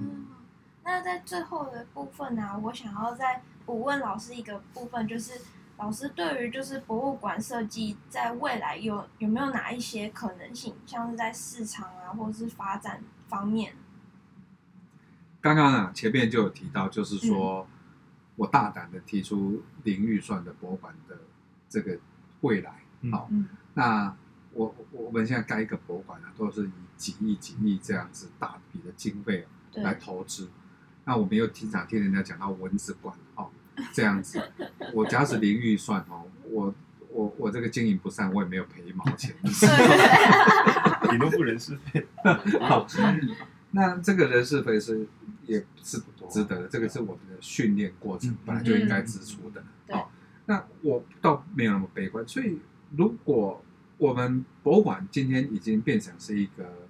[0.85, 5.33] 那在最后的部分呢、我想要再补问老师一个部分，就是
[5.77, 13.75] 老师对于就是博物馆设计在未来有有没有哪一些可能性，像是在市场啊或者是发展方面？
[15.39, 17.67] 刚刚啊前面就有提到，就是说、
[18.35, 21.15] 我大胆的提出零预算的博物馆的
[21.69, 21.99] 这个
[22.41, 23.47] 未来，好、嗯。
[23.75, 24.15] 那
[24.53, 30.49] 我我我们现在盖一个博物馆啊，都是以几亿几亿这样子大笔的经费、来投资。
[31.05, 33.51] 那我们又经常听人家讲到文字馆哦，
[33.93, 34.41] 这样子。
[34.93, 36.73] 我假使零预算哦，我
[37.11, 39.35] 我我这个经营不善，我也没有赔一毛钱。
[39.43, 42.05] 对， 顶多付人事费。
[42.61, 42.85] 好，
[43.71, 45.07] 那这个人事费是
[45.45, 49.63] 也是值得的，这个是我们的训练过程嗯本来就应该支出的。
[49.85, 50.11] 对好，
[50.45, 52.59] 那我倒没有那么悲观，所以
[52.95, 53.63] 如果
[53.97, 56.87] 我们博物馆今天已经变成是一个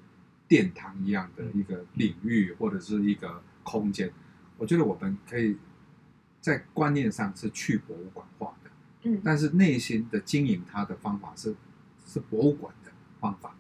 [0.48, 4.12] 殿堂一样的一个领域或者是一个空间，
[4.58, 5.58] 我觉得我们可以
[6.48, 8.70] 在观念上是去博物馆化的，
[9.04, 11.54] 嗯但是内心的经营它的方法是
[12.06, 13.54] 是博物馆的方法。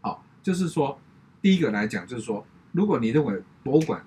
[0.00, 0.98] 好，就是说，
[1.42, 4.02] 第一个来讲，就是说，如果你认为博物馆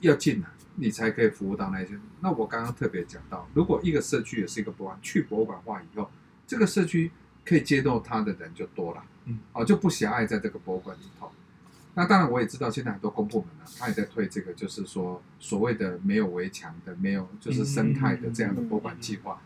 [0.00, 6.10] 要进来，你才可以服务到那些，那我刚刚特别讲到，如果一个社区也是一个博物馆，去博物馆化以后，
[6.46, 7.10] 这个社区
[7.44, 11.30] 可以接受它的人就多了，嗯，哦，就不狭隘在这个博物馆里头。
[11.98, 19.42] 那当然，我也知道现在很多公部门呢、他也在推这个，就是说所谓的没有围墙的、没有就是生态的这样的博物馆计划。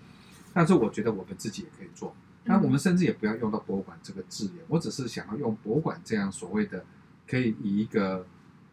[0.53, 2.15] 但是我觉得我们自己也可以做。
[2.45, 6.85] 那我们甚至也不要用到博物馆这个字眼，我只是想要用博物馆这样所谓的
[7.27, 8.27] 可以以一个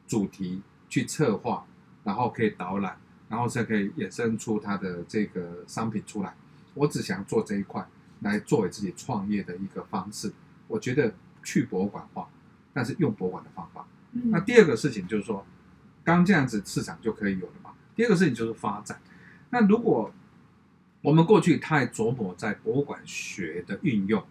[0.05, 1.65] 主题去策划，
[2.03, 2.97] 然后可以导览，
[3.29, 6.35] 然后才可以衍生出它的这个商品出来。
[6.73, 7.87] 我只想做这一块
[8.19, 10.33] 来作为自己创业的一个方式。
[10.67, 11.13] 我觉得
[11.43, 12.27] 去博物馆化，
[12.79, 13.85] 但是用博物馆的方法。
[14.13, 15.45] 嗯那第二个事情就是说，
[16.01, 17.71] 刚这样子市场就可以有了嘛。
[17.93, 18.97] 第二个事情就是发展。
[19.49, 20.13] 那如果
[21.01, 24.23] 我们过去太琢磨在博物馆学的运用，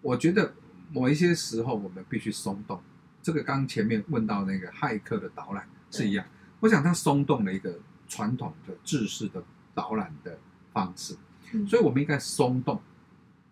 [0.00, 0.52] 我觉得
[0.90, 2.82] 某一些时候我们必须松动。
[3.22, 6.26] 这个刚前面问到那个骇客的导览是一样，
[6.58, 7.78] 我想它松动了一个
[8.08, 9.44] 传统的制式的
[9.76, 10.36] 导览的
[10.72, 11.16] 方式，
[11.52, 12.82] 嗯所以我们应该松动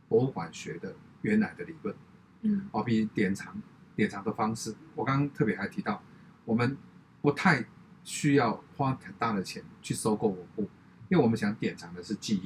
[0.08, 0.92] 博物馆学的
[1.22, 1.94] 原来的理论。
[2.42, 3.54] 嗯哦，比典藏、
[4.00, 6.02] 典藏的方式，我刚刚特别还提到，
[6.46, 6.74] 我们
[7.20, 7.62] 不太
[8.02, 10.62] 需要花很大的钱去收购文物，
[11.10, 12.40] 因为我们想典藏的是记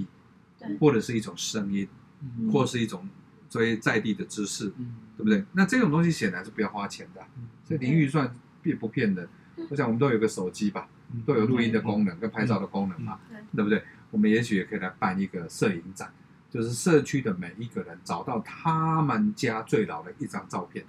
[0.58, 1.86] 对忆，或者是一种声音，
[2.20, 3.08] 嗯或是一种
[3.48, 5.44] 所谓在地的知识，嗯对不对？
[5.52, 7.24] 那这种东西显然是不要花钱的
[7.62, 9.28] 所以零预算并不骗人？
[9.70, 10.88] 我想我们都有个手机吧，
[11.24, 13.80] 都有录音的功能跟拍照的功能嘛，嗯对不对？
[14.10, 16.12] 我们也许也可以来办一个摄影展，
[16.50, 20.84] 就是社区的每一个人找到他们家最老的一张照片。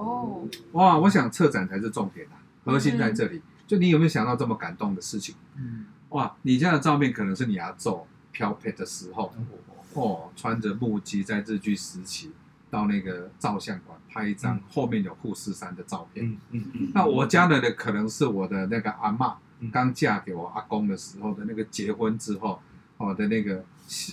[0.00, 3.42] 哦，哇，我想策展才是重点啊，核心在这里。
[3.66, 5.34] 就你有没有想到这么感动的事情？
[5.56, 9.46] 嗯哇，你家的照片可能是你阿祖漂配的时候，嗯
[9.94, 12.32] 哦，穿着木屐在日据时期
[12.68, 16.26] 到那个照相馆拍一张后面有富士山的照片。
[16.26, 22.60] 嗯嗯嗯，那我家的呢，可能是我的那个阿嬷嗯刚嫁给我阿公的时候的那个结婚之后
[22.96, 23.64] 哦的那个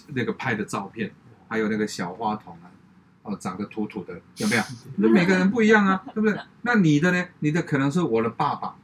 [0.10, 1.12] 那个拍的照片，
[1.48, 2.70] 还有那个小花童啊，
[3.28, 4.64] 哦长得土土的，有没有？
[4.96, 6.40] 那每个人不一样啊，对不对？
[6.62, 7.28] 那你的呢？
[7.40, 8.76] 你的可能是我的爸爸，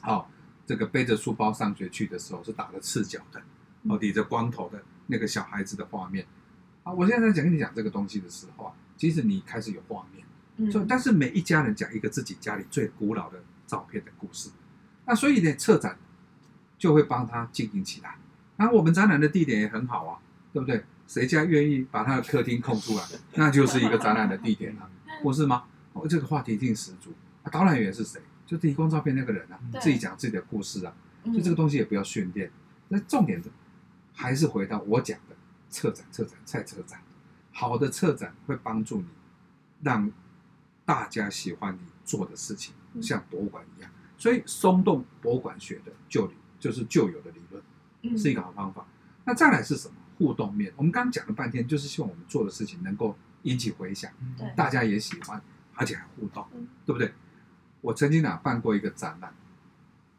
[0.00, 0.30] 好、
[0.64, 3.42] 这个背着书包上学去的时候是打着赤脚的，
[3.88, 6.24] 哦，理着光头的那个小孩子的画面。
[6.84, 10.24] 啊，我现在在讲跟你讲这个东西的时候啊，其实你开始有画面。
[10.58, 14.48] 嗯所以，但是每一家人讲一个自己家里最古老的照片的故事，
[15.04, 15.98] 那所以呢，策展
[16.78, 18.16] 就会帮他经营起来。
[18.56, 20.18] 然后我们展览的地点也很好啊，
[20.54, 20.82] 对不对？
[21.06, 23.04] 谁家愿意把他的客厅空出来，
[23.34, 24.90] 那就是一个展览的地点了、
[25.22, 25.64] 不是吗？
[25.92, 27.12] 哦，这个话题性十足。
[27.42, 28.20] 啊，导览员是谁？
[28.46, 30.94] 就提供照片那个人啊，自己讲自己的故事啊。
[31.24, 32.48] 嗯就这个东西也不要训练，
[32.86, 33.50] 那重点的
[34.14, 35.34] 还是回到我讲的，
[35.68, 37.00] 策展、策展、再策展。
[37.50, 39.06] 好的策展会帮助你，
[39.82, 40.08] 让
[40.84, 43.90] 大家喜欢你做的事情，像博物馆一样。
[44.16, 48.86] 所以松动博物馆学的旧理就是旧有的理论，是一个好方法。
[49.24, 49.94] 那再来是什么？
[50.18, 50.72] 互动面。
[50.76, 54.10] 我们刚刚讲了半天，就是希望我们做的事情能够引起回响，
[54.54, 55.40] 大家也喜欢，
[55.74, 56.46] 而且还互动，
[56.84, 57.12] 对不对？
[57.80, 59.32] 我曾经啊办过一个展览，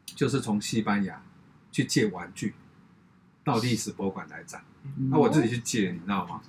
[0.06, 1.22] 就是从西班牙
[1.70, 2.54] 去借玩具
[3.44, 4.62] 到历史博物馆来展，
[5.10, 6.40] 那我自己去借，你知道吗？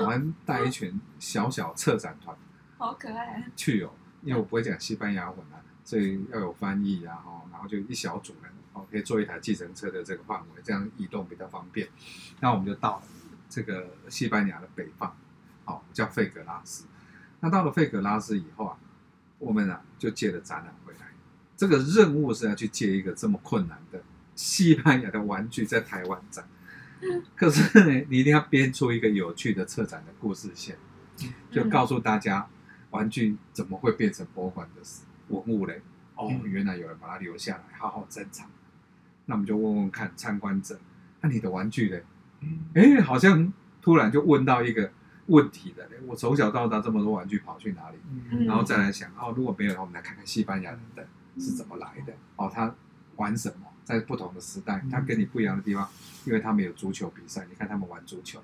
[0.00, 2.36] 我还带一群小小策展团，
[2.76, 3.90] 好可爱去哦，
[4.22, 5.58] 因为我不会讲西班牙文啊。
[5.84, 11.88] 所以要有翻译啊，哦，然后就一小组人，哦，可以坐一台计程车的这个范围，这样移动比较方便。
[12.40, 13.02] 那我们就到
[13.50, 15.12] 这个西班牙的北方，
[15.64, 16.84] 哦，叫费格拉斯。
[17.40, 18.78] 那到了费格拉斯以后啊，
[19.38, 21.08] 我们啊就借了展览回来。
[21.56, 24.00] 这个任务是要去借一个这么困难的
[24.36, 26.46] 西班牙的玩具在台湾展。
[27.34, 30.76] 可是呢，你一定要编出一个有趣的策展的故事线，
[31.50, 32.48] 就告诉大家
[32.90, 34.82] 玩具怎么会变成博物馆的。
[35.28, 35.82] 文物嘞，
[36.14, 38.48] 哦，原来有人把它留下来，好好珍藏。
[39.30, 40.80] 那我们就问问看参观者，
[41.20, 42.02] 那你的玩具嘞？
[42.74, 43.52] 哎，好像
[43.82, 44.90] 突然就问到一个
[45.26, 45.96] 问题了嘞。
[46.06, 48.46] 我从小到大这么多玩具跑去哪里？
[48.46, 51.06] 然后再来想，哦，如果没有的话，我们来看看西班牙人的
[51.38, 52.14] 是怎么来的。
[52.36, 52.74] 哦，他
[53.16, 53.66] 玩什么？
[53.84, 55.86] 在不同的时代，他跟你不一样的地方，
[56.24, 58.42] 因为他们有足球比赛，你看他们玩足球。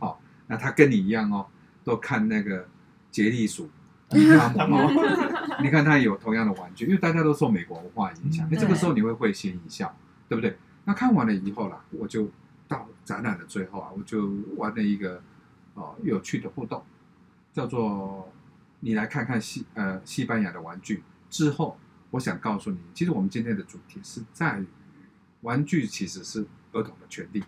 [0.00, 1.46] 好，那他跟你一样哦，
[1.84, 2.66] 都看那个
[3.12, 3.70] 杰利鼠。
[5.62, 9.94] 你看他有同样的玩具，因为大家都受美国文化影响，那这个时候你会会心一笑，
[10.28, 10.56] 对不对？
[10.84, 12.28] 那看完了以后啦，我就
[12.66, 15.22] 到展览的最后啊，我就玩了一个
[15.74, 16.82] 哦有趣的互动，
[17.52, 18.32] 叫做
[18.80, 21.02] 你来看看西呃西班牙的玩具。
[21.28, 21.78] 之后，
[22.10, 24.66] 我想告诉你，其实我们今天的主题是在于
[25.42, 27.44] 玩具其实是儿童的权利，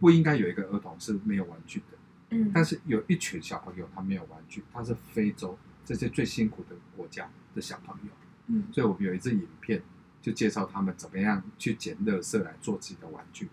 [0.00, 1.97] 不应该有一个儿童是没有玩具的。
[2.30, 8.10] 嗯，但是有一群小朋友他没有玩具，他是非洲这些最辛苦的国家的小朋友，
[8.48, 9.82] 嗯，所以我们有一支影片
[10.20, 13.48] 就介绍他们怎么样去捡垃圾来做自己的玩具，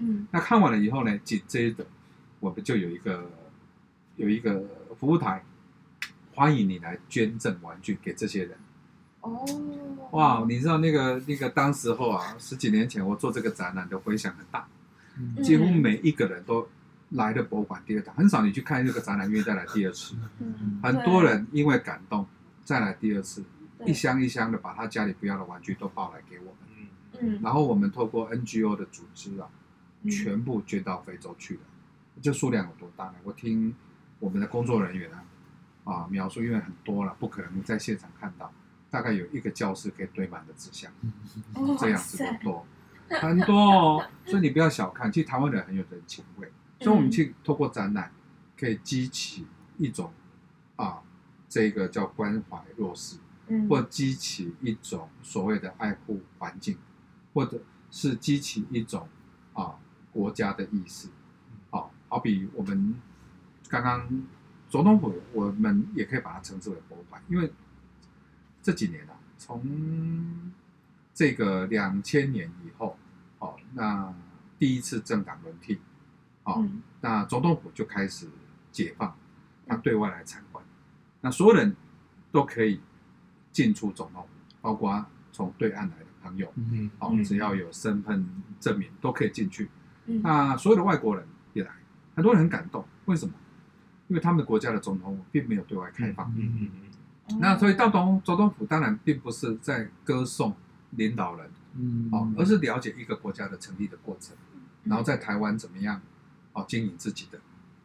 [0.00, 1.86] 嗯，那看完了以后呢，紧接着
[2.38, 3.30] 我们就有一个
[4.16, 4.62] 有一个
[5.00, 5.42] 服务台，
[6.34, 8.58] 欢迎你来捐赠玩具给这些人，
[9.22, 9.42] 哦，
[10.10, 14.68] 哇，你知道那个那个当时候啊，十几年前我做这个展览的回响很大，
[15.16, 16.68] 嗯，几乎每一个人都。
[17.10, 20.14] 来的博物馆第二趟，很少你去看这个展览愿意再来第二次。
[20.40, 22.26] 嗯、很多人因为感动
[22.64, 23.42] 再来第二次，
[23.86, 26.88] 一箱一箱的把他家里不要的玩具都抱来给我们。
[27.20, 29.48] 嗯、然后我们透过 NGO 的组织啊，
[30.02, 31.60] 嗯、全部捐到非洲去了。
[32.20, 33.14] 这数量有多大呢？
[33.24, 33.74] 我听
[34.18, 35.24] 我们的工作人员啊
[35.84, 38.52] 啊描述，因为很多了，不可能在现场看到，
[38.90, 40.92] 大概有一个教室可以堆满的纸箱，
[41.54, 42.66] 嗯、这样子的多，
[43.08, 44.06] 很多哦。
[44.26, 46.52] 所以你不要小看，其实台湾人很有人情味。
[46.80, 48.12] 所以，我们去透过展览，
[48.56, 49.46] 可以激起
[49.78, 50.12] 一种
[50.76, 51.02] 啊，
[51.48, 53.18] 这个叫关怀弱势，
[53.48, 56.78] 嗯，或激起一种所谓的爱护环境，
[57.34, 57.60] 或者
[57.90, 59.08] 是激起一种
[59.54, 59.74] 啊
[60.12, 61.08] 国家的意识，
[61.70, 62.94] 好，好比我们
[63.68, 64.08] 刚刚
[64.68, 67.52] 总统府，我们也可以把它称之为博物馆，因为
[68.62, 70.52] 这几年啊，从
[71.12, 72.96] 这个两千年以后，
[73.40, 74.14] 哦，那
[74.60, 75.80] 第一次政党轮替。
[76.48, 76.66] 哦，
[77.02, 78.26] 那总统府就开始
[78.72, 79.14] 解放，
[79.66, 80.64] 他对外来参观，
[81.20, 81.76] 那所有人
[82.32, 82.80] 都可以
[83.52, 84.28] 进出总统府，
[84.62, 88.26] 包括从对岸来的朋友，嗯，哦，只要有身份
[88.58, 89.68] 证明都可以进去。
[90.06, 91.70] 那所有的外国人也来，
[92.16, 93.34] 很多人很感动，为什么？
[94.06, 96.32] 因为他们国家的总统府并没有对外开放。
[96.34, 96.70] 嗯嗯
[97.28, 97.38] 嗯。
[97.38, 100.56] 那所以到总总统府当然并不是在歌颂
[100.92, 104.34] 领导人，嗯，哦，而是了解一个国家的成立的过程，
[104.84, 106.00] 然后在台湾怎么样。
[106.64, 107.38] 经营自己的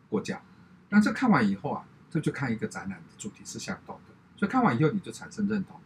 [0.10, 0.42] 国家，
[0.90, 5.80] 那这看完以后啊，这就看一个展览的主题是相同的，所以看完以后你就产生认同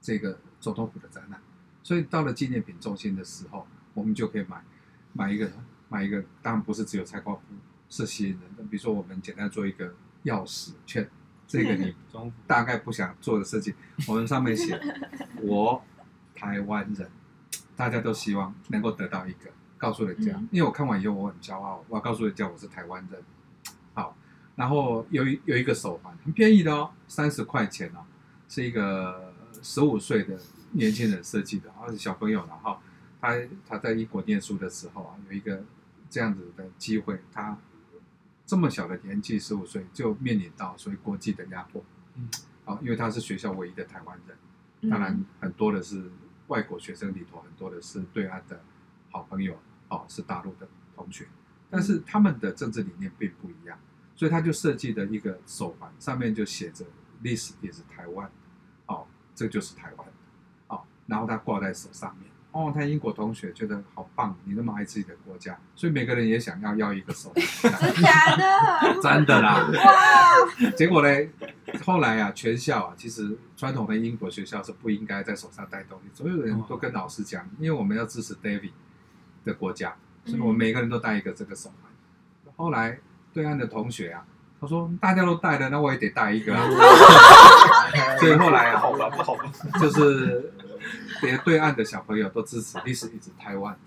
[0.00, 1.40] 这个总统府的展览，
[1.82, 4.62] 所以到了纪念品中心的时候，我们就可以买
[5.12, 5.50] 买一个
[5.88, 7.40] 买一个，当然不是只有采购
[7.88, 11.08] 是吸引人的，比如说我们简单做一个钥匙圈，
[11.46, 11.94] 这个你
[12.46, 13.74] 大概不想做的设计，
[14.08, 14.80] 我们上面写
[15.42, 15.82] 我
[16.34, 17.10] 台湾人，
[17.76, 19.50] 大家都希望能够得到一个。
[19.82, 23.20] 告诉人家，因为我看完以后我很骄傲，我要告诉人家我是台湾人。
[23.94, 24.16] 好，
[24.54, 28.06] 然后有一有一个手环，很便宜的哦，三十块钱哦，
[28.48, 30.38] 是一个十五岁的
[30.70, 32.78] 年轻人设计的，而且小朋友，然后
[33.20, 33.36] 他
[33.68, 35.64] 他在英国念书的时候啊，有一个
[36.08, 37.58] 这样子的机会，他
[38.46, 41.82] 这么小的年纪，十五岁就面临到所谓国际的压迫。
[42.14, 42.28] 嗯，
[42.64, 46.08] 好，因为他是学校唯一的台湾人，当然很多的是
[46.46, 48.60] 外国学生里头，很多的是对岸的
[49.10, 49.58] 好朋友。
[49.92, 50.66] 哦，是大陆的
[50.96, 51.26] 同学，
[51.68, 53.78] 但是他们的政治理念并不一样，
[54.16, 56.86] 所以他就设计了一个手环，上面就写着
[57.22, 58.30] “This is 台湾”，
[58.86, 60.08] 哦，这就是台湾，
[60.68, 62.32] 哦，然后他挂在手上面。
[62.52, 67.42] 哦，他英国同学觉得好棒，你那么爱自己的国家，所以每个人也想要要一个手环。
[67.72, 67.94] 真
[68.36, 69.00] 的？
[69.02, 69.70] 真的啦！
[69.72, 70.70] 哇！
[70.76, 71.28] 结果呢？
[71.84, 78.72] 后来啊，全校啊，其实传统的英国学校是不应该在手上带东西，所有人都跟老师讲，因为我们要支持 David
[79.44, 81.90] 的国家，所以我们每个人都带一个这个手环。
[82.56, 82.98] 后来
[83.32, 84.24] 对岸的同学啊，
[84.60, 86.66] 他说大家都带了，那我也得带一个啊。
[88.20, 89.44] 所以后来啊，好吧，不好吧，
[89.80, 90.52] 就是。
[91.22, 93.78] 连对岸的小朋友都支持历史一直台湾，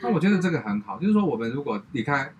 [0.00, 0.96] 那我觉得这个很好。
[1.00, 2.32] 就是说，我们如果离开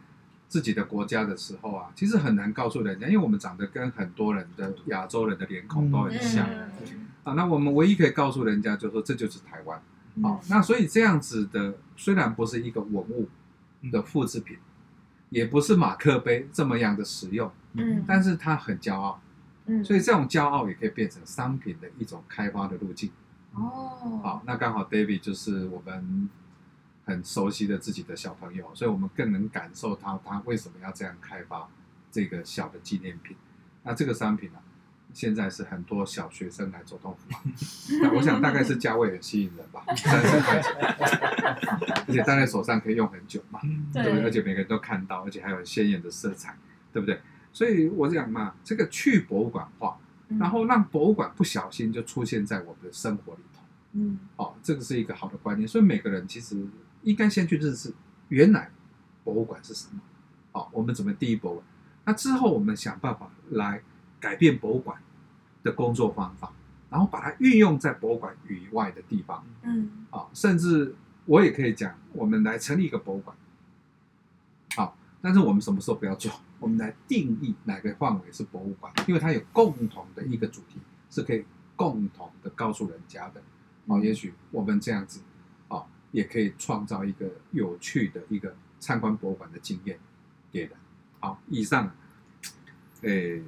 [0.49, 6.71] 自己的国家的时候啊，其实很难告诉人家，因为我们长得跟很多人的亚洲人的脸孔都很像、嗯、
[7.25, 7.33] 啊。
[7.33, 9.83] 那我们唯一可以告诉人家，就是说这就是台湾。
[10.23, 13.29] 好、嗯，那所以这样子的，虽然不是一个文物
[13.91, 14.59] 的复制品，
[15.31, 19.21] 也不是马克杯这么样的实用，嗯，但是它很骄傲，
[19.67, 23.11] 嗯，所以这种骄傲也可以变成商品的一种开发的路径。
[23.55, 26.29] 哦，好，那刚好 David 就是我们
[27.05, 31.69] 很熟悉的自己的小朋友，所以我们更能感受到他为什么要这样开发
[32.11, 33.37] 这个小的纪念品。
[33.83, 34.64] 那这个商品呢、啊，
[35.15, 37.31] 现在是很多小学生来走动服，
[38.03, 40.73] 那我想大概是价位很吸引人吧， 三十块钱，
[42.07, 43.61] 而且戴在手上可以用很久嘛，
[43.93, 44.25] 对不对？
[44.25, 46.55] 而且每个人都看到，而且还有鲜艳的色彩，
[46.93, 47.19] 对不对？
[47.53, 49.97] 所以我讲嘛，这个去博物馆化。
[50.39, 53.63] 然后让博物馆不小心就出现在我们的生活里头，
[53.93, 55.69] 嗯，哦，这个是一个好的观念。
[55.69, 56.57] 所以每个人其实
[57.03, 57.93] 应该先去认识
[58.31, 58.71] 原来
[59.23, 60.01] 博物馆是什么，
[60.53, 61.67] 哦，我们怎么第一博物馆？
[62.07, 63.83] 那之后我们想办法来
[64.25, 64.99] 改变博物馆
[65.63, 66.51] 的工作方法，
[66.89, 70.95] 然后把它运用在博物馆以外的地方，嗯，啊，甚至
[71.27, 73.37] 我也可以讲，我们来成立一个博物馆，
[74.77, 76.33] 好，但是我们什么时候不要做？
[76.59, 80.79] 我们来定义哪个范围是博物馆，因为它有共同的一个主题，
[81.11, 81.45] 是可以
[81.77, 83.43] 共同的告诉人家的。
[83.89, 85.21] 哦，也许我们这样子，
[85.69, 89.99] 哦，也可以创造一个有趣的一个参观博物馆的经验
[90.51, 90.71] 给人。
[91.21, 91.93] 好，以上，
[93.03, 93.43] 诶，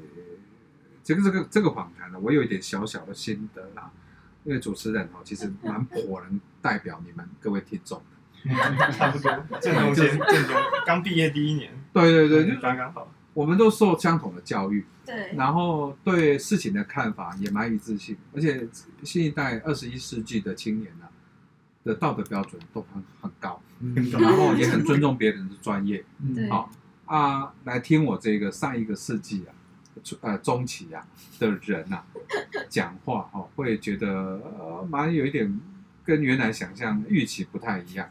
[1.06, 3.88] 这个这个这个访谈呢，我有一点小小的心得啦，
[4.42, 8.04] 因为主持人哦，其实蛮可能代表你们各位听众的。
[8.92, 9.30] 差不多，
[9.62, 13.08] 正中间，正中，刚毕业第一年，对对对，就刚刚好。
[13.34, 18.66] 我们都受相同的教育，对，然后对事情的看法也蛮一致性，而且
[19.04, 21.12] 新一代二十一世纪的青年呢、啊，
[21.84, 26.70] 的道德标准都很很高，嗯，然后也很尊重别人的专业，嗯，好
[27.04, 29.52] 啊，来听我这个上一个世纪啊，
[30.20, 31.06] 呃中期啊
[31.38, 32.04] 的人啊
[32.68, 35.60] 讲话哦，会觉得呃蛮有一点。
[36.06, 38.08] 跟原来想象预期不太一样，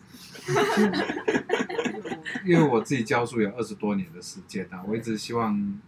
[2.44, 5.80] 因为我自己教书有二十多年的时间啊，我一直希望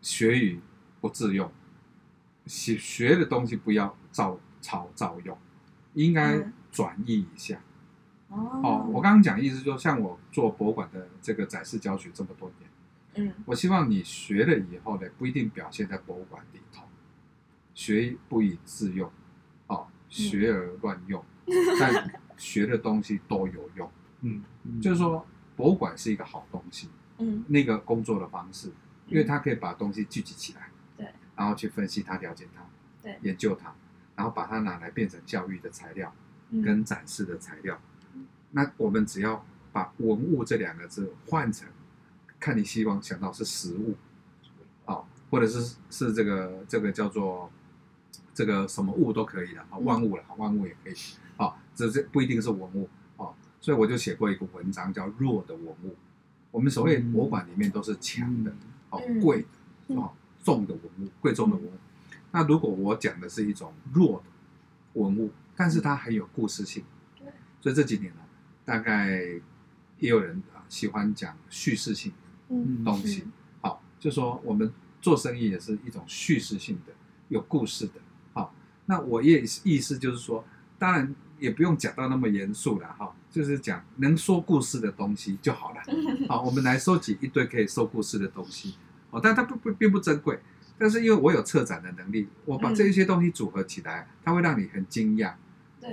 [0.00, 0.60] 学语
[1.00, 1.50] 不自用，
[2.46, 5.36] 学学的东西不要照抄照用，
[5.94, 6.40] 应该
[6.70, 7.60] 转译一下。
[8.28, 12.69] 哦，哦，我刚刚讲意思就像我做博物馆的这个展示教学这么多年，
[13.14, 16.84] 嗯，我希望你学了以后呢，不一定表现在博物馆里头，
[17.74, 19.10] 学不以致用。
[19.66, 21.24] 哦学而乱用，
[21.78, 23.90] 但学的东西都有用。
[24.22, 24.42] 嗯，
[24.80, 25.24] 就是说，
[25.56, 26.88] 博物馆是一个好东西。
[27.18, 28.72] 嗯，那个工作的方式，
[29.06, 31.06] 因为它可以把东西聚集起来，对，
[31.36, 32.64] 然后去分析它、了解它，
[33.02, 33.72] 对，研究它，
[34.16, 36.12] 然后把它拿来变成教育的材料，
[36.64, 37.80] 跟展示的材料。
[38.50, 41.68] 那我们只要把“文物”这两个字换成，
[42.40, 43.94] 看你希望想到是实物，
[44.86, 47.48] 啊，或者是是这个这个叫做。
[48.32, 50.94] 这个什么物都可以的啊，万物了，万物也可以，
[51.36, 52.88] 啊，这这不一定是文物
[53.18, 53.28] 啊，
[53.60, 55.94] 所以我就写过一个文章叫“弱的文物”。
[56.50, 58.50] 我们所谓博物馆里面都是强的，
[58.88, 59.44] 哦，贵
[59.88, 60.12] 的，哦，
[60.42, 61.72] 重的文物，贵重的文物。
[62.30, 66.82] 那如果我讲的是一种弱的文物，但是它很有故事性，
[67.60, 68.20] 所以这几年呢，
[68.64, 69.20] 大概
[69.98, 72.19] 也有人啊喜欢讲叙事性的
[72.84, 73.24] 东西，
[73.60, 76.92] 好，就说我们做生意也是一种叙事性的，
[77.28, 77.92] 有故事的。
[78.32, 78.52] 好
[78.86, 80.44] 那我也意思就是说，
[80.78, 85.80] 当然也不用讲到那么严肃了哈，就是讲能说故事的东西就好了。
[86.28, 88.74] 好，我们来收集一堆可以说故事的东西，
[89.10, 90.40] 哦，但它不不并不珍贵，
[90.76, 95.34] 但是因为我有策展的能力，我把这一些东西组合起来，它会让你很惊讶，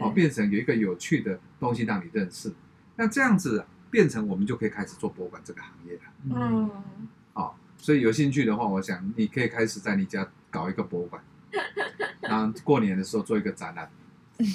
[0.02, 2.52] 哦，变成有一个有趣的东西让你认识。
[2.96, 6.02] 那这样子变成我们就可以开始做博物馆这个行业了。
[6.36, 6.72] 嗯，
[7.34, 11.22] 好，所以有兴趣的话，我想你可以开始在你家搞一个博物馆。
[12.22, 13.90] 然后过年的时候做一个展览，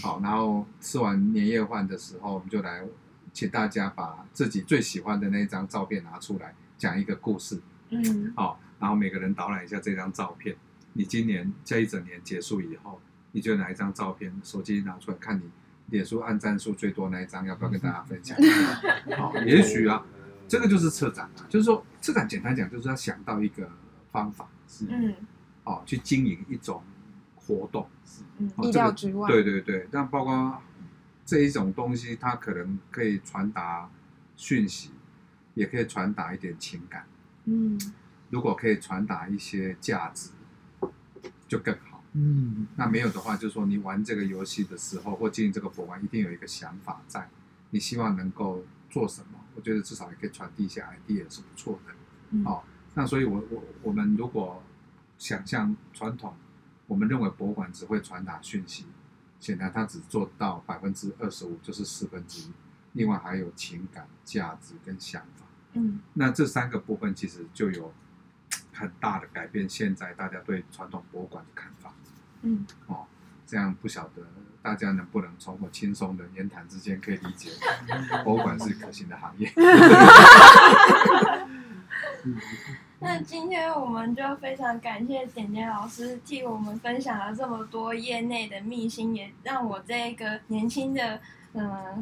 [0.03, 2.83] 好，然后吃完年夜饭的时候，我们就来
[3.33, 7.61] 请大家把自己最喜欢的那一张照片拿出来，讲一个故事。
[7.89, 10.55] 嗯，好，然后每个人导览一下这张照片。
[10.93, 13.01] 你今年这一整年结束以后，
[13.33, 14.31] 你觉得哪一张照片？
[14.45, 15.45] 手机拿出来看你
[15.93, 18.81] 脸书按赞数最多那一张，要不要跟大家分享一下？
[19.17, 20.03] 好，也许啊，
[20.49, 23.71] 这个就是策展啊，就是说策展简单讲就是要想到一个
[24.11, 25.15] 方法，是嗯，
[25.65, 26.83] 哦，去经营一种
[27.37, 27.87] 活动，
[28.39, 29.29] 嗯哦意料之外。
[29.29, 30.63] 对对对，但包括
[31.27, 33.91] 这一种东西，它可能可以传达
[34.35, 34.93] 讯息，
[35.53, 37.05] 也可以传达一点情感。
[37.45, 37.79] 嗯，
[38.31, 40.31] 如果可以传达一些价值，
[41.47, 41.92] 就更好。
[42.15, 47.31] 嗯，那没有的话，就是说你玩这个游戏的时候，或经营这个博物馆，一定有一个想法在，
[47.71, 49.39] 你希望能够做什么？
[49.55, 51.93] 我觉得至少也可以传递一些 idea 是不错的。
[52.31, 52.63] 嗯哦，
[52.95, 54.63] 那所以我我我们如果
[55.17, 56.35] 想象传统，
[56.87, 58.85] 我们认为博物馆只会传达讯息，
[59.41, 62.53] 显然它只做到百分之二十五，就是四分之一，
[62.93, 65.47] 另外还有情感、价值跟想法。
[65.75, 67.95] 嗯那这三个部分其实就有
[68.75, 71.95] 很大的改变，现在大家对传统博物馆的看法。
[72.43, 73.07] 嗯，哦，
[73.47, 74.23] 这样不晓得
[74.61, 77.51] 大家能不能从我轻松的言谈之间可以理解，
[78.25, 79.53] 博物馆是可行的行业。
[83.01, 91.21] 那今天我们就非常感谢点点老师替我们分享了这么多业内的秘辛，也让我这个年轻的
[91.55, 91.99] 嗯、呃、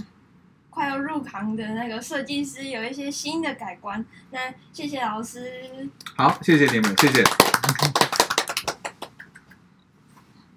[0.69, 4.05] 快要入行的那个设计师有一些新的改观。
[4.31, 5.89] 那谢谢老师。
[6.17, 7.25] 好，谢谢你们，谢谢。